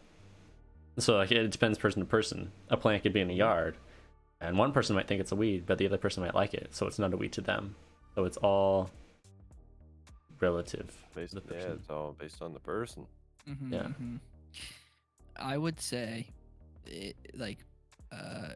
so 0.97 1.17
like 1.17 1.32
it 1.32 1.50
depends 1.52 1.78
person 1.78 2.02
to 2.02 2.06
person. 2.06 2.52
A 2.69 2.78
plant 2.78 3.04
could 3.04 3.13
be 3.13 3.19
in 3.21 3.30
a 3.30 3.34
yard, 3.34 3.76
and 4.39 4.58
one 4.58 4.71
person 4.71 4.95
might 4.95 5.08
think 5.08 5.19
it's 5.21 5.32
a 5.32 5.36
weed, 5.36 5.65
but 5.65 5.78
the 5.78 5.86
other 5.86 5.97
person 5.97 6.24
might 6.24 6.36
like 6.36 6.54
it, 6.54 6.74
so 6.74 6.88
it's 6.88 7.00
not 7.00 7.13
a 7.13 7.17
weed 7.17 7.32
to 7.34 7.41
them. 7.41 7.76
So 8.15 8.26
it's 8.26 8.38
all 8.38 8.89
relative. 10.39 10.95
Based, 11.15 11.34
the 11.36 11.41
yeah, 11.52 11.74
it's 11.74 11.89
all 11.89 12.15
based 12.17 12.42
on 12.42 12.54
the 12.54 12.60
person. 12.60 13.06
Mhm, 13.48 13.71
Yeah. 13.71 13.83
mhm. 13.83 14.19
I 15.38 15.58
would 15.58 15.79
say, 15.79 16.27
it, 16.85 17.15
like, 17.33 17.60
uh, 18.12 18.50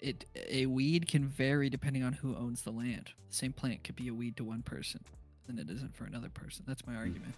it, 0.00 0.24
it 0.34 0.46
a 0.50 0.66
weed 0.66 1.08
can 1.08 1.26
vary 1.28 1.68
depending 1.70 2.02
on 2.02 2.14
who 2.14 2.34
owns 2.36 2.62
the 2.62 2.70
land. 2.70 3.10
The 3.30 3.34
same 3.36 3.52
plant 3.52 3.84
could 3.84 3.96
be 3.96 4.08
a 4.08 4.14
weed 4.14 4.36
to 4.38 4.44
one 4.44 4.62
person 4.62 5.00
than 5.46 5.58
it 5.58 5.70
isn't 5.70 5.96
for 5.96 6.04
another 6.04 6.28
person. 6.28 6.64
That's 6.66 6.86
my 6.86 6.94
argument. 6.96 7.34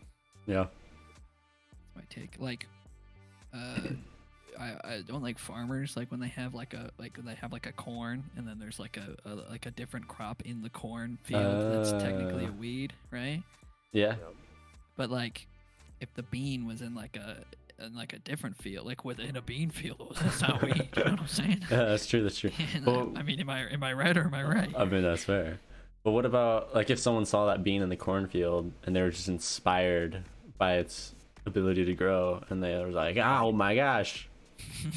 Yeah. 0.46 0.66
That's 0.66 1.96
my 1.96 2.02
take. 2.10 2.36
Like, 2.38 2.66
uh, 3.54 3.80
I, 4.58 4.74
I 4.84 5.02
don't 5.06 5.22
like 5.22 5.38
farmers 5.38 5.96
like 5.96 6.10
when 6.10 6.20
they 6.20 6.28
have 6.28 6.54
like 6.54 6.74
a 6.74 6.90
like 6.98 7.16
they 7.24 7.34
have 7.34 7.52
like 7.52 7.66
a 7.66 7.72
corn 7.72 8.24
and 8.36 8.46
then 8.46 8.58
there's 8.58 8.78
like 8.80 8.96
a, 8.96 9.16
a 9.28 9.34
like 9.50 9.66
a 9.66 9.70
different 9.70 10.08
crop 10.08 10.42
in 10.44 10.62
the 10.62 10.70
corn 10.70 11.18
field 11.22 11.72
that's 11.74 11.92
technically 12.02 12.44
a 12.44 12.48
Uh. 12.48 12.52
weed, 12.52 12.92
right? 13.10 13.42
Yeah. 13.92 14.16
But 14.96 15.10
like, 15.10 15.46
if 16.00 16.12
the 16.14 16.22
bean 16.24 16.66
was 16.66 16.82
in 16.82 16.94
like 16.94 17.16
a 17.16 17.44
in 17.78 17.94
like 17.94 18.12
a 18.12 18.18
different 18.18 18.56
field, 18.60 18.86
like 18.86 19.04
within 19.04 19.36
a 19.36 19.42
bean 19.42 19.70
field, 19.70 20.16
that's 20.22 20.40
not 20.42 20.62
weed. 20.62 20.88
You 20.96 21.04
know 21.04 21.10
what 21.12 21.20
I'm 21.20 21.26
saying? 21.28 21.60
Yeah, 21.70 21.84
that's 21.84 22.06
true. 22.06 22.22
That's 22.22 22.38
true. 22.38 22.50
Well- 22.86 23.12
I 23.16 23.22
mean, 23.22 23.40
am 23.40 23.50
I 23.50 23.70
am 23.70 23.82
I 23.82 23.92
right 23.92 24.16
or 24.16 24.22
am 24.24 24.34
I 24.34 24.42
right? 24.42 24.72
I 24.76 24.84
mean, 24.84 25.02
that's 25.02 25.24
fair. 25.24 25.58
But 26.04 26.12
what 26.12 26.24
about 26.26 26.74
like 26.74 26.90
if 26.90 26.98
someone 26.98 27.26
saw 27.26 27.46
that 27.46 27.62
bean 27.62 27.82
in 27.82 27.88
the 27.88 27.96
cornfield 27.96 28.72
and 28.84 28.94
they 28.96 29.02
were 29.02 29.10
just 29.10 29.28
inspired 29.28 30.22
by 30.56 30.74
its 30.78 31.14
ability 31.46 31.84
to 31.86 31.94
grow, 31.94 32.42
and 32.50 32.62
they 32.62 32.76
were 32.78 32.90
like, 32.90 33.16
"Oh 33.16 33.52
my 33.52 33.74
gosh, 33.74 34.28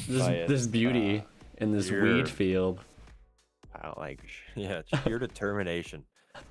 this 0.08 0.22
By 0.22 0.44
this 0.48 0.66
beauty 0.66 1.18
uh, 1.20 1.22
in 1.58 1.72
this 1.72 1.88
pure- 1.88 2.02
weed 2.02 2.28
field." 2.28 2.80
uh, 3.82 3.92
like 3.96 4.20
yeah, 4.54 4.82
sheer 5.04 5.18
determination 5.18 6.04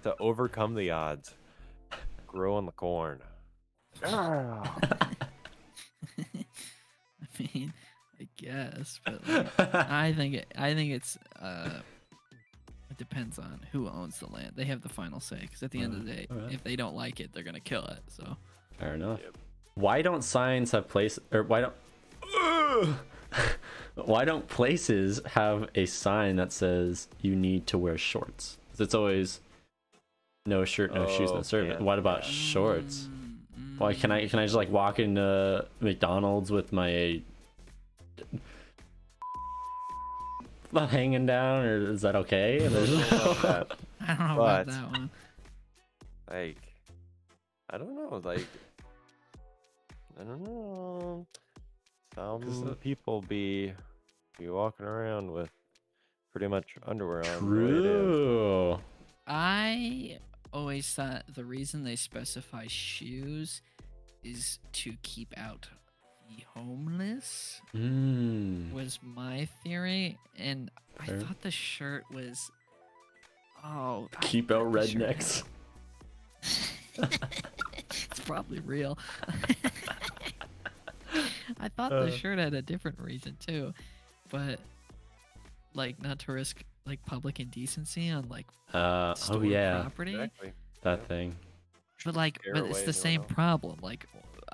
to 0.03 0.15
overcome 0.19 0.75
the 0.75 0.91
odds. 0.91 1.33
Grow 2.27 2.55
on 2.55 2.65
the 2.65 2.71
corn. 2.71 3.19
Ah. 4.05 4.77
I 6.19 7.43
mean, 7.53 7.73
I 8.19 8.27
guess, 8.37 8.99
but 9.05 9.27
like, 9.27 9.75
I 9.75 10.13
think 10.13 10.35
it, 10.35 10.53
I 10.57 10.73
think 10.73 10.91
it's 10.91 11.17
uh, 11.41 11.79
it 12.89 12.97
depends 12.97 13.39
on 13.39 13.61
who 13.71 13.87
owns 13.87 14.19
the 14.19 14.27
land. 14.27 14.53
They 14.55 14.65
have 14.65 14.81
the 14.81 14.89
final 14.89 15.19
say 15.19 15.39
because 15.41 15.63
at 15.63 15.71
the 15.71 15.81
end 15.81 15.93
of 15.93 16.05
the 16.05 16.11
day, 16.11 16.27
alright. 16.31 16.53
if 16.53 16.63
they 16.63 16.75
don't 16.75 16.95
like 16.95 17.19
it, 17.19 17.31
they're 17.33 17.43
gonna 17.43 17.59
kill 17.59 17.85
it. 17.85 17.99
So 18.09 18.37
Fair 18.77 18.95
enough. 18.95 19.19
Yep. 19.23 19.37
Why 19.75 20.01
don't 20.01 20.23
signs 20.23 20.71
have 20.71 20.87
place 20.87 21.17
or 21.31 21.43
why 21.43 21.61
don't 21.61 21.73
why 23.95 24.25
don't 24.25 24.47
places 24.47 25.21
have 25.25 25.69
a 25.75 25.85
sign 25.85 26.35
that 26.37 26.51
says 26.51 27.07
you 27.21 27.35
need 27.35 27.67
to 27.67 27.77
wear 27.77 27.97
shorts? 27.97 28.57
'Cause 28.71 28.81
It's 28.81 28.93
always 28.95 29.39
no 30.45 30.65
shirt, 30.65 30.93
no 30.93 31.07
shoes, 31.07 31.31
no 31.31 31.37
Oh, 31.37 31.41
service. 31.43 31.77
yeah. 31.79 31.83
What 31.83 31.99
about 31.99 32.23
shorts? 32.25 33.07
Why 33.81 33.93
can 33.93 34.11
I 34.11 34.27
can 34.27 34.39
I 34.39 34.45
just 34.45 34.55
like 34.55 34.69
walk 34.71 34.99
into 34.99 35.65
McDonald's 35.79 36.51
with 36.51 36.71
my 36.71 37.21
not 40.71 40.89
hanging 40.97 41.25
down, 41.25 41.65
or 41.65 41.91
is 41.91 42.01
that 42.01 42.15
okay? 42.15 42.59
There's- 42.67 42.89
That, 43.41 43.71
I 44.01 44.15
don't 44.15 44.27
know 44.27 44.35
But- 44.37 44.61
about 44.61 44.67
that 44.67 44.91
one. 44.91 45.09
like, 46.29 46.57
I 47.69 47.77
don't 47.77 47.95
know. 47.95 48.21
Like, 48.23 48.47
I 50.19 50.23
don't 50.23 50.43
know. 50.43 51.25
Some 52.15 52.75
people 52.81 53.21
be 53.21 53.73
be 54.37 54.49
walking 54.49 54.85
around 54.85 55.31
with 55.31 55.49
pretty 56.31 56.47
much 56.47 56.75
underwear 56.85 57.23
on. 57.37 57.49
the 57.49 57.55
way 57.65 57.71
it 57.71 57.77
is. 57.77 57.83
True. 57.85 58.79
I 59.27 60.17
always 60.51 60.87
thought 60.93 61.23
the 61.33 61.45
reason 61.45 61.83
they 61.85 61.95
specify 61.95 62.65
shoes 62.67 63.61
is 64.23 64.59
to 64.73 64.93
keep 65.03 65.33
out 65.37 65.67
the 66.29 66.43
homeless 66.55 67.59
Mm. 67.75 68.71
was 68.71 68.99
my 69.01 69.47
theory 69.63 70.17
and 70.37 70.69
Fair. 71.03 71.15
I 71.17 71.19
thought 71.23 71.41
the 71.41 71.51
shirt 71.51 72.03
was 72.13 72.51
oh 73.63 74.07
I 74.15 74.19
Keep 74.21 74.51
out 74.51 74.63
thought 74.63 74.73
the 74.73 74.87
shirt 74.87 75.01
rednecks. 75.01 75.43
it's 77.89 78.19
probably 78.21 78.59
real. 78.59 78.97
I 81.59 81.67
thought 81.69 81.91
Uh. 81.91 82.05
the 82.05 82.11
shirt 82.11 82.39
had 82.39 82.53
a 82.53 82.61
different 82.61 82.99
reason 82.99 83.35
too, 83.45 83.73
but 84.29 84.59
like 85.73 86.01
not 86.01 86.19
to 86.19 86.31
risk 86.31 86.63
like 86.85 87.03
public 87.05 87.39
indecency 87.39 88.09
on 88.09 88.27
like 88.29 88.47
Uh, 88.73 89.13
oh 89.29 89.41
yeah, 89.41 89.81
property. 89.81 90.13
Exactly. 90.13 90.53
that 90.81 91.07
thing. 91.07 91.35
But 92.05 92.15
like, 92.15 92.39
but 92.53 92.65
it's 92.65 92.83
the 92.83 92.93
same 92.93 93.21
no. 93.21 93.27
problem. 93.27 93.79
Like, 93.81 94.05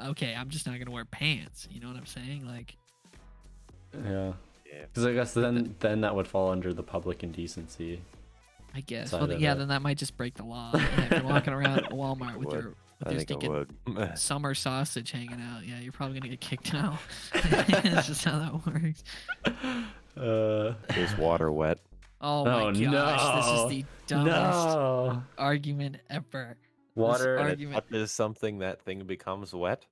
okay, 0.06 0.36
I'm 0.36 0.50
just 0.50 0.68
not 0.68 0.78
gonna 0.80 0.92
wear 0.92 1.06
pants. 1.06 1.68
You 1.72 1.80
know 1.80 1.88
what 1.88 1.98
I'm 1.98 2.06
saying? 2.06 2.46
Like, 2.46 2.76
Yeah, 3.94 4.34
Yeah. 4.66 4.82
because 4.82 5.06
I 5.06 5.14
guess 5.14 5.34
then 5.34 5.76
then 5.80 6.02
that 6.02 6.16
would 6.16 6.28
fall 6.28 6.52
under 6.52 6.74
the 6.74 6.84
public 6.84 7.24
indecency. 7.24 8.02
I 8.76 8.82
guess. 8.82 9.12
Well, 9.12 9.32
yeah, 9.32 9.54
it. 9.54 9.56
then 9.60 9.70
that 9.70 9.82
might 9.82 9.98
just 9.98 10.18
break 10.18 10.36
the 10.36 10.44
law. 10.46 10.72
Yeah, 10.76 11.04
if 11.06 11.12
you're 11.12 11.24
walking 11.24 11.54
around 11.54 11.80
Walmart 11.92 12.36
with 12.38 12.48
would. 12.48 12.54
your 12.62 12.74
with 13.00 13.08
I 13.08 13.12
your 13.12 13.20
think 13.22 13.42
stinking 13.42 13.52
would. 13.96 14.18
summer 14.20 14.54
sausage 14.54 15.12
hanging 15.12 15.40
out, 15.42 15.66
yeah, 15.66 15.80
you're 15.80 15.92
probably 15.94 16.20
gonna 16.20 16.30
get 16.32 16.42
kicked 16.42 16.74
out. 16.74 16.98
That's 17.34 18.08
just 18.08 18.24
how 18.26 18.40
that 18.40 18.66
works. 18.66 19.04
Uh, 20.18 20.74
Is 20.96 21.16
water 21.18 21.52
wet? 21.52 21.80
Oh 22.20 22.44
my 22.46 22.64
Oh, 22.64 22.72
gosh, 22.74 23.46
this 23.46 23.60
is 23.62 23.70
the 23.70 23.86
dumbest 24.08 24.36
no, 24.76 25.24
argument 25.38 25.98
ever. 26.10 26.58
Water. 26.98 27.18
This 27.36 27.38
When 27.40 27.48
it 27.48 27.50
argument. 27.52 27.86
touches 27.90 28.12
something, 28.12 28.60
that 28.60 28.82
thing 28.82 29.06
becomes 29.06 29.54
wet. 29.54 29.86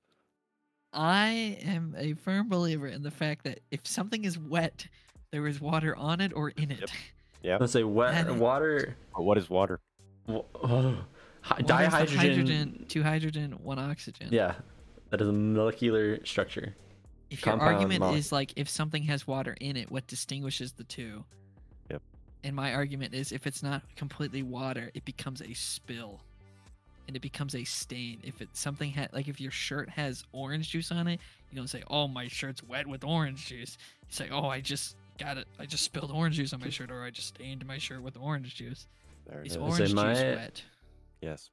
I 0.92 1.58
am 1.62 1.94
a 1.98 2.14
firm 2.14 2.48
believer 2.48 2.86
in 2.86 3.02
the 3.02 3.10
fact 3.10 3.44
that 3.44 3.60
if 3.70 3.86
something 3.86 4.24
is 4.24 4.38
wet, 4.38 4.86
there 5.30 5.46
is 5.46 5.60
water 5.60 5.94
on 5.96 6.20
it 6.20 6.32
or 6.34 6.50
in 6.50 6.70
it. 6.70 6.80
Yep. 6.80 6.90
I'm 6.90 6.96
Yeah. 7.42 7.58
gonna 7.58 7.68
say 7.68 7.84
wet 7.84 8.14
And- 8.14 8.40
water. 8.40 8.96
But 9.14 9.22
what 9.22 9.38
is 9.38 9.48
water? 9.50 9.80
wa- 10.26 10.42
oh, 10.54 11.04
hi- 11.42 11.60
Well, 11.62 11.78
there's 11.78 11.92
the 11.92 11.98
dihydrogen. 11.98 12.16
hydrogen, 12.16 12.86
two 12.88 13.02
hydrogen, 13.02 13.52
one 13.62 13.78
oxygen. 13.78 14.28
Yeah, 14.32 14.54
that 15.10 15.20
is 15.20 15.28
a 15.28 15.32
molecular 15.32 16.24
structure. 16.24 16.74
If 17.30 17.44
your 17.44 17.52
Compound 17.52 17.74
argument 17.74 18.00
mole- 18.00 18.14
is 18.14 18.32
like 18.32 18.52
if 18.56 18.68
something 18.68 19.02
has 19.04 19.26
water 19.26 19.56
in 19.60 19.76
it, 19.76 19.90
what 19.90 20.06
distinguishes 20.06 20.72
the 20.72 20.84
two? 20.84 21.24
Yep. 21.90 22.02
And 22.44 22.56
my 22.56 22.72
argument 22.72 23.14
is 23.14 23.32
if 23.32 23.46
it's 23.46 23.62
not 23.62 23.82
completely 23.96 24.42
water, 24.42 24.90
it 24.94 25.04
becomes 25.04 25.42
a 25.42 25.52
spill. 25.54 26.20
And 27.06 27.14
it 27.16 27.20
becomes 27.22 27.54
a 27.54 27.62
stain. 27.64 28.20
If 28.24 28.40
it 28.42 28.48
something 28.54 28.90
had 28.90 29.12
like 29.12 29.28
if 29.28 29.40
your 29.40 29.52
shirt 29.52 29.88
has 29.90 30.24
orange 30.32 30.70
juice 30.70 30.90
on 30.90 31.06
it, 31.06 31.20
you 31.50 31.56
don't 31.56 31.68
say, 31.68 31.82
"Oh, 31.88 32.08
my 32.08 32.26
shirt's 32.28 32.62
wet 32.62 32.86
with 32.86 33.04
orange 33.04 33.46
juice." 33.46 33.78
You 34.02 34.06
say, 34.10 34.28
"Oh, 34.30 34.48
I 34.48 34.60
just 34.60 34.96
got 35.18 35.36
it. 35.38 35.46
I 35.58 35.66
just 35.66 35.84
spilled 35.84 36.10
orange 36.10 36.34
juice 36.36 36.52
on 36.52 36.60
my 36.60 36.68
shirt, 36.68 36.90
or 36.90 37.04
I 37.04 37.10
just 37.10 37.28
stained 37.28 37.64
my 37.64 37.78
shirt 37.78 38.02
with 38.02 38.16
orange 38.16 38.56
juice." 38.56 38.86
There 39.28 39.40
it 39.40 39.46
Is 39.46 39.52
is. 39.52 39.58
orange 39.58 39.76
Say 39.76 39.84
juice 39.84 39.94
my- 39.94 40.12
wet? 40.14 40.62
Yes. 41.20 41.50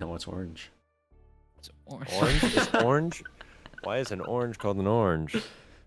No, 0.00 0.14
it's 0.16 0.26
orange. 0.26 0.70
It's 1.58 1.70
orange. 1.86 2.12
Orange 2.12 2.44
is 2.56 2.68
orange. 2.82 3.22
Why 3.84 3.98
is 3.98 4.10
an 4.10 4.20
orange 4.22 4.58
called 4.58 4.78
an 4.78 4.86
orange? 4.88 5.34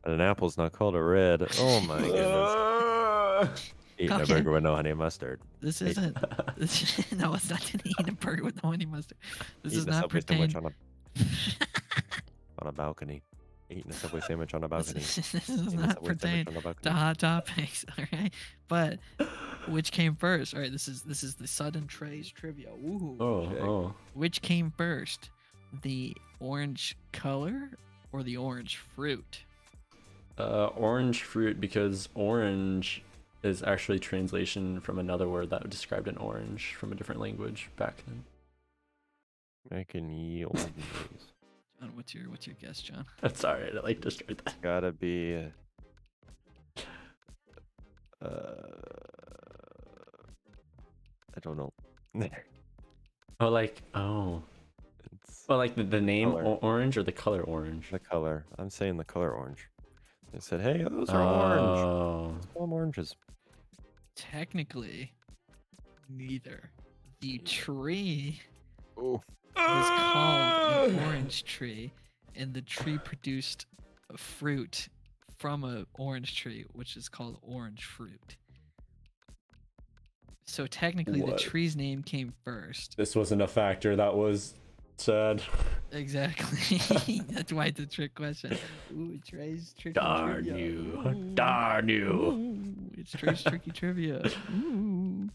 And 0.05 0.13
an 0.13 0.22
apple's 0.22 0.57
not 0.57 0.72
called 0.72 0.95
a 0.95 1.03
red. 1.03 1.45
Oh 1.59 1.82
my 1.82 1.97
goodness. 1.99 3.72
Eating 4.00 4.12
a 4.22 4.26
burger 4.26 4.52
with 4.52 4.64
no 4.64 4.76
honey 4.76 4.89
and 4.91 5.00
mustard. 5.00 5.41
This 5.62 5.82
isn't. 5.82 6.18
This, 6.58 7.12
no, 7.12 7.34
it's 7.34 7.50
not 7.50 7.62
to 7.62 7.80
eat 7.84 8.08
a 8.08 8.12
burger 8.14 8.43
with 8.43 8.62
no 8.64 8.70
honey 8.72 8.86
mustard. 8.86 9.18
This 9.64 9.74
Eating 9.74 9.80
is 9.80 9.88
a 9.88 9.89
not 9.91 10.02
Subway 10.04 10.22
pertain. 10.22 10.50
sandwich 10.50 10.56
on 10.56 10.66
a 10.66 11.24
on 12.62 12.68
a 12.68 12.72
balcony. 12.72 13.22
Eating 13.72 13.91
a 13.91 13.93
Subway 13.93 14.20
sandwich 14.22 14.54
on 14.56 14.64
a 14.64 14.68
balcony. 14.68 14.93
this 15.00 15.18
is, 15.18 15.50
Eating 15.50 15.74
a 15.80 15.82
not 15.88 15.95
Subway 15.95 16.08
pertain 16.10 16.45
sandwich 16.45 16.66
on 16.66 16.72
a 16.72 16.84
to 16.84 16.91
hot 16.91 17.18
topics. 17.20 17.86
All 17.97 18.06
right, 18.12 18.34
but 18.68 19.00
which 19.68 19.91
came 19.91 20.16
first? 20.16 20.54
All 20.56 20.62
right, 20.62 20.72
this 20.72 20.88
is 20.88 21.02
this 21.04 21.24
is 21.24 21.36
the 21.36 21.47
sudden 21.47 21.86
Trey's 21.88 22.30
trivia. 22.32 22.70
Ooh. 22.70 23.18
Oh, 23.20 23.26
Okay. 23.26 23.60
oh. 23.62 23.93
Which 24.14 24.41
came 24.41 24.74
first, 24.78 25.30
the 25.84 26.16
orange 26.39 26.97
color 27.12 27.70
or 28.12 28.24
the 28.24 28.38
orange 28.38 28.78
fruit? 28.78 29.41
Uh, 30.38 30.68
orange 30.68 31.22
fruit 31.24 31.60
because 31.60 32.08
orange 32.16 33.04
is 33.44 33.64
actually 33.64 34.00
translation 34.00 34.80
from 34.82 35.00
another 35.00 35.28
word 35.30 35.50
that 35.50 35.70
described 35.70 36.08
an 36.08 36.18
orange 36.18 36.76
from 36.76 36.92
a 36.92 36.96
different 36.96 37.22
language 37.22 37.70
back 37.78 37.96
then. 38.08 38.24
Making 39.70 40.10
ye 40.12 40.46
old 40.46 40.56
news. 40.56 41.34
John, 41.80 41.92
what's 41.96 42.14
your 42.14 42.30
what's 42.30 42.48
your 42.48 42.56
guess, 42.62 42.82
John? 42.82 43.06
That's 43.22 43.44
alright. 43.46 43.76
I 43.76 43.80
like 43.82 44.02
destroyed 44.02 44.42
that. 44.44 44.62
Gotta 44.62 44.92
be. 44.92 45.46
Uh, 48.22 48.28
I 51.36 51.40
don't 51.42 51.58
know. 51.58 51.74
Oh, 53.42 53.48
like 53.48 53.82
oh, 53.94 54.44
it's 55.14 55.46
well, 55.48 55.58
like 55.60 55.74
the, 55.74 55.84
the 55.84 56.02
name 56.02 56.32
Color. 56.32 56.44
orange 56.62 56.98
or 56.98 57.04
the 57.04 57.14
color 57.14 57.40
orange. 57.42 57.90
the 57.90 57.98
color. 57.98 58.44
I'm 58.58 58.70
saying 58.70 58.98
the 58.98 59.06
color 59.06 59.32
orange. 59.32 59.70
They 60.32 60.39
said, 60.39 60.61
"Hey, 60.61 60.84
those 60.84 61.09
are 61.09 61.21
orange. 61.21 61.80
Oh, 61.80 62.36
Call 62.53 62.63
'em 62.63 62.73
oranges." 62.73 63.15
Technically, 64.15 65.13
neither. 66.07 66.71
The 67.21 67.39
tree 67.39 68.41
Oh, 68.97 69.21
was 69.55 69.89
called 69.89 70.89
an 70.89 70.99
ah! 70.99 71.05
orange 71.07 71.43
tree, 71.45 71.91
and 72.36 72.53
the 72.53 72.61
tree 72.61 72.97
produced 72.97 73.65
a 74.09 74.17
fruit 74.17 74.89
from 75.38 75.63
a 75.63 75.86
orange 75.97 76.36
tree, 76.36 76.65
which 76.73 76.95
is 76.97 77.07
called 77.09 77.39
orange 77.41 77.86
fruit. 77.86 78.38
So 80.45 80.65
technically, 80.67 81.21
What? 81.21 81.38
the 81.38 81.39
tree's 81.39 81.75
name 81.75 82.03
came 82.03 82.34
first. 82.43 82.97
this 82.97 83.15
wasn't 83.15 83.41
a 83.41 83.47
factor. 83.47 83.95
That 83.95 84.15
was 84.15 84.55
sad. 84.97 85.41
Exactly. 85.92 86.78
That's 87.30 87.52
why 87.52 87.66
it's 87.66 87.80
a 87.80 87.86
trick 87.86 88.14
question. 88.16 88.58
Ooh, 88.94 89.14
it's 89.16 89.28
Trey's 89.30 89.74
tricky 89.78 89.94
Darn 89.94 90.44
trivia. 90.44 90.58
you! 90.58 91.02
Ooh. 91.06 91.32
Darn 91.34 91.90
you! 91.90 92.06
Ooh, 92.06 92.92
it's 92.98 93.12
Trey's 93.12 93.42
tricky 93.44 93.72
trivia. 93.72 94.22
Ooh. 94.54 95.30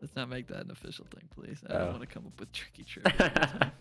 Let's 0.00 0.14
not 0.16 0.28
make 0.28 0.48
that 0.48 0.64
an 0.64 0.70
official 0.70 1.06
thing, 1.14 1.28
please. 1.34 1.62
I 1.68 1.72
don't 1.74 1.82
Oh. 1.82 1.90
want 1.90 2.00
to 2.00 2.06
come 2.06 2.26
up 2.26 2.38
with 2.38 2.52
tricky 2.52 2.84
trivia. 2.88 3.72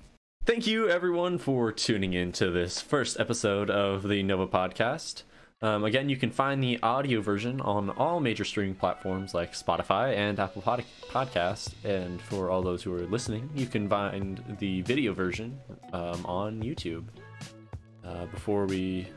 Thank 0.45 0.65
you, 0.65 0.89
everyone, 0.89 1.37
for 1.37 1.71
tuning 1.71 2.13
in 2.13 2.31
to 2.33 2.49
this 2.49 2.81
first 2.81 3.19
episode 3.19 3.69
of 3.69 4.07
the 4.07 4.23
Nova 4.23 4.47
Podcast. 4.47 5.23
Um, 5.63 5.83
again, 5.83 6.09
you 6.09 6.17
can 6.17 6.31
find 6.31 6.63
the 6.63 6.79
audio 6.81 7.21
version 7.21 7.61
on 7.61 7.91
all 7.91 8.19
major 8.19 8.43
streaming 8.43 8.73
platforms 8.73 9.35
like 9.35 9.53
Spotify 9.53 10.15
and 10.15 10.39
Apple 10.39 10.63
Pod- 10.63 10.83
Podcasts. 11.09 11.73
And 11.85 12.19
for 12.19 12.49
all 12.49 12.63
those 12.63 12.81
who 12.81 12.93
are 12.95 13.05
listening, 13.05 13.47
you 13.53 13.67
can 13.67 13.87
find 13.87 14.43
the 14.59 14.81
video 14.81 15.13
version 15.13 15.59
um, 15.93 16.25
on 16.25 16.63
YouTube. 16.63 17.03
Uh, 18.03 18.25
before 18.25 18.65
we 18.65 19.07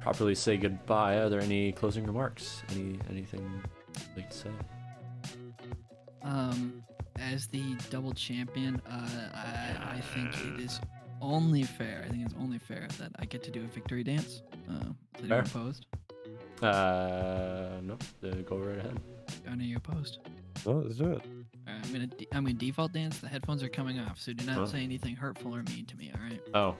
properly 0.00 0.34
say 0.34 0.56
goodbye, 0.56 1.18
are 1.18 1.28
there 1.28 1.40
any 1.40 1.70
closing 1.70 2.04
remarks? 2.04 2.62
Any 2.72 2.98
anything 3.08 3.62
you'd 3.94 4.16
like 4.16 4.30
to 4.30 4.36
say? 4.36 4.50
Um, 6.22 6.82
as 7.20 7.46
the 7.46 7.76
double 7.90 8.12
champion, 8.12 8.82
uh, 8.90 9.08
I, 9.32 9.96
I 9.96 10.00
think 10.12 10.34
it 10.34 10.64
is 10.64 10.80
only 11.20 11.62
fair. 11.62 12.04
I 12.04 12.10
think 12.10 12.24
it's 12.24 12.34
only 12.40 12.58
fair 12.58 12.88
that 12.98 13.12
I 13.20 13.24
get 13.26 13.44
to 13.44 13.50
do 13.52 13.60
a 13.62 13.68
victory 13.68 14.02
dance. 14.02 14.42
Uh, 14.68 14.74
is 14.74 15.20
anyone 15.20 15.28
Fair. 15.28 15.40
opposed? 15.40 15.86
Uh, 16.62 17.80
no, 17.82 17.96
go 18.42 18.56
right 18.58 18.78
ahead. 18.78 19.00
Are 19.48 19.54
you 19.56 19.76
opposed? 19.76 20.18
Oh, 20.66 20.72
let's 20.72 20.96
do 20.96 21.12
it. 21.12 21.22
Alright, 21.68 21.84
I'm 21.86 21.92
gonna 21.92 22.06
de- 22.06 22.28
I'm 22.32 22.44
gonna 22.44 22.54
default 22.54 22.92
dance. 22.92 23.18
The 23.18 23.28
headphones 23.28 23.62
are 23.62 23.68
coming 23.68 23.98
off, 24.00 24.18
so 24.20 24.32
do 24.32 24.44
not 24.44 24.56
Huh? 24.56 24.66
say 24.66 24.82
anything 24.82 25.14
hurtful 25.16 25.54
or 25.54 25.62
mean 25.64 25.86
to 25.86 25.96
me. 25.96 26.12
All 26.14 26.20
right. 26.20 26.40
Oh. 26.54 26.76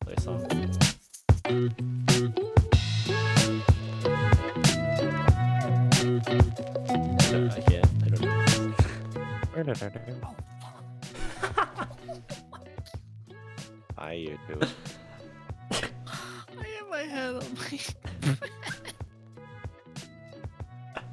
Play 0.00 0.14
a 0.16 0.20
song. 0.20 0.46
No, 6.12 7.48
I 7.50 7.60
can't. 7.66 7.86
I 8.04 8.08
don't 8.08 8.20
know. 9.66 10.36
Hi, 14.02 14.14
you 14.14 14.36
two. 14.48 14.58
I 15.70 16.66
have 16.76 16.88
my 16.90 17.02
head 17.04 17.34
on 17.36 17.44
my. 17.54 17.78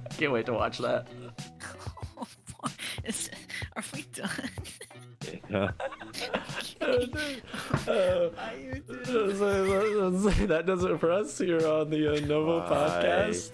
Can't 0.18 0.32
wait 0.32 0.48
to 0.48 0.54
watch 0.54 0.80
that. 0.80 1.08
Oh, 2.18 2.24
fuck. 2.46 2.72
Is, 3.04 3.30
are 3.76 3.84
we 3.94 4.06
done? 4.12 4.30
Yeah. 5.52 5.70
that 10.48 10.64
does 10.66 10.84
it 10.84 11.00
for 11.00 11.12
us 11.12 11.38
here 11.38 11.68
on 11.68 11.90
the 11.92 12.16
uh, 12.16 12.20
Nova 12.26 12.68
Bye. 12.68 12.76
podcast. 12.76 13.52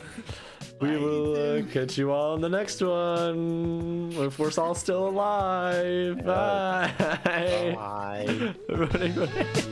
We 0.81 0.97
will 0.97 1.35
uh, 1.35 1.61
catch 1.71 1.97
you 1.97 2.11
all 2.11 2.33
on 2.33 2.41
the 2.41 2.49
next 2.49 2.81
one. 2.81 4.11
If 4.13 4.37
we're 4.37 4.51
all 4.57 4.75
still 4.75 5.07
alive. 5.07 6.23
Bye. 6.25 6.91
Bye. 7.75 8.53
Everybody- 8.69 9.71